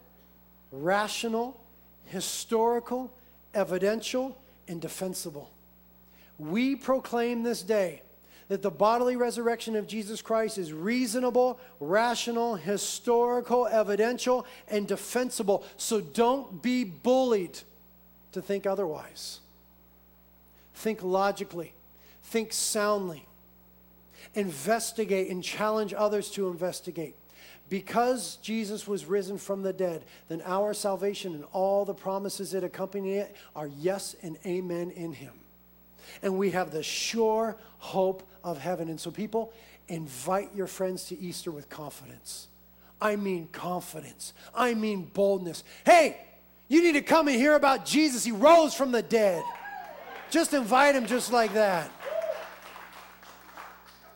[0.71, 1.61] rational,
[2.05, 3.13] historical,
[3.53, 4.35] evidential,
[4.67, 5.51] and defensible.
[6.39, 8.01] We proclaim this day
[8.47, 15.63] that the bodily resurrection of Jesus Christ is reasonable, rational, historical, evidential, and defensible.
[15.77, 17.59] So don't be bullied
[18.33, 19.39] to think otherwise.
[20.73, 21.73] Think logically,
[22.23, 23.25] think soundly,
[24.33, 27.15] investigate and challenge others to investigate.
[27.69, 32.65] Because Jesus was risen from the dead, then our salvation and all the promises that
[32.65, 35.33] accompany it are yes and amen in Him.
[36.21, 38.89] And we have the sure hope of heaven.
[38.89, 39.53] And so, people,
[39.87, 42.47] invite your friends to Easter with confidence.
[42.99, 44.33] I mean confidence.
[44.53, 45.63] I mean boldness.
[45.85, 46.17] Hey,
[46.71, 48.23] you need to come and hear about Jesus.
[48.23, 49.43] He rose from the dead.
[50.29, 51.91] Just invite him just like that.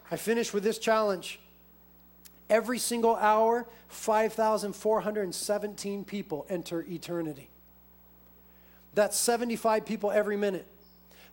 [0.10, 1.42] I finish with this challenge.
[2.50, 7.50] Every single hour, 5,417 people enter eternity.
[8.94, 10.66] That's 75 people every minute.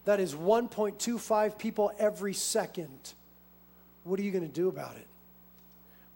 [0.06, 3.12] That is 1.25 people every second.
[4.02, 5.06] What are you going to do about it?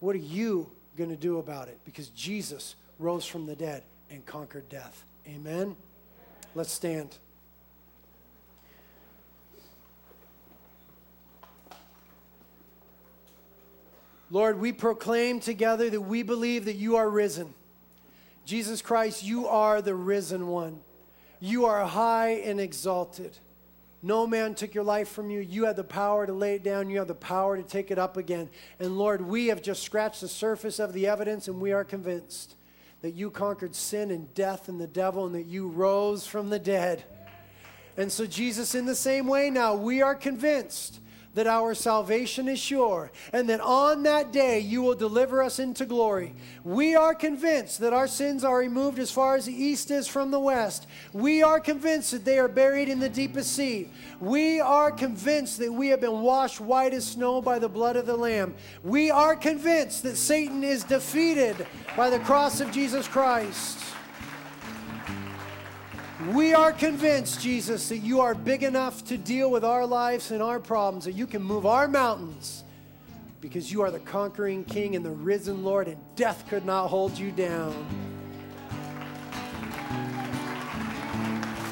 [0.00, 1.78] What are you going to do about it?
[1.84, 5.04] Because Jesus rose from the dead and conquered death.
[5.26, 5.76] Amen?
[6.54, 7.16] Let's stand.
[14.30, 17.54] Lord, we proclaim together that we believe that you are risen.
[18.44, 20.80] Jesus Christ, you are the risen one.
[21.38, 23.38] You are high and exalted.
[24.02, 25.40] No man took your life from you.
[25.40, 26.90] You had the power to lay it down.
[26.90, 28.48] You have the power to take it up again.
[28.78, 32.56] And Lord, we have just scratched the surface of the evidence, and we are convinced
[33.06, 36.58] that you conquered sin and death and the devil, and that you rose from the
[36.58, 37.04] dead.
[37.96, 40.98] And so, Jesus, in the same way now, we are convinced
[41.36, 45.84] that our salvation is sure, and that on that day you will deliver us into
[45.84, 46.34] glory.
[46.64, 50.30] We are convinced that our sins are removed as far as the east is from
[50.30, 50.86] the west.
[51.12, 53.90] We are convinced that they are buried in the deepest sea.
[54.18, 58.06] We are convinced that we have been washed white as snow by the blood of
[58.06, 58.54] the Lamb.
[58.82, 61.66] We are convinced that Satan is defeated
[61.98, 63.85] by the cross of Jesus Christ.
[66.34, 70.42] We are convinced, Jesus, that you are big enough to deal with our lives and
[70.42, 72.64] our problems, that you can move our mountains
[73.40, 77.16] because you are the conquering King and the risen Lord, and death could not hold
[77.16, 78.15] you down.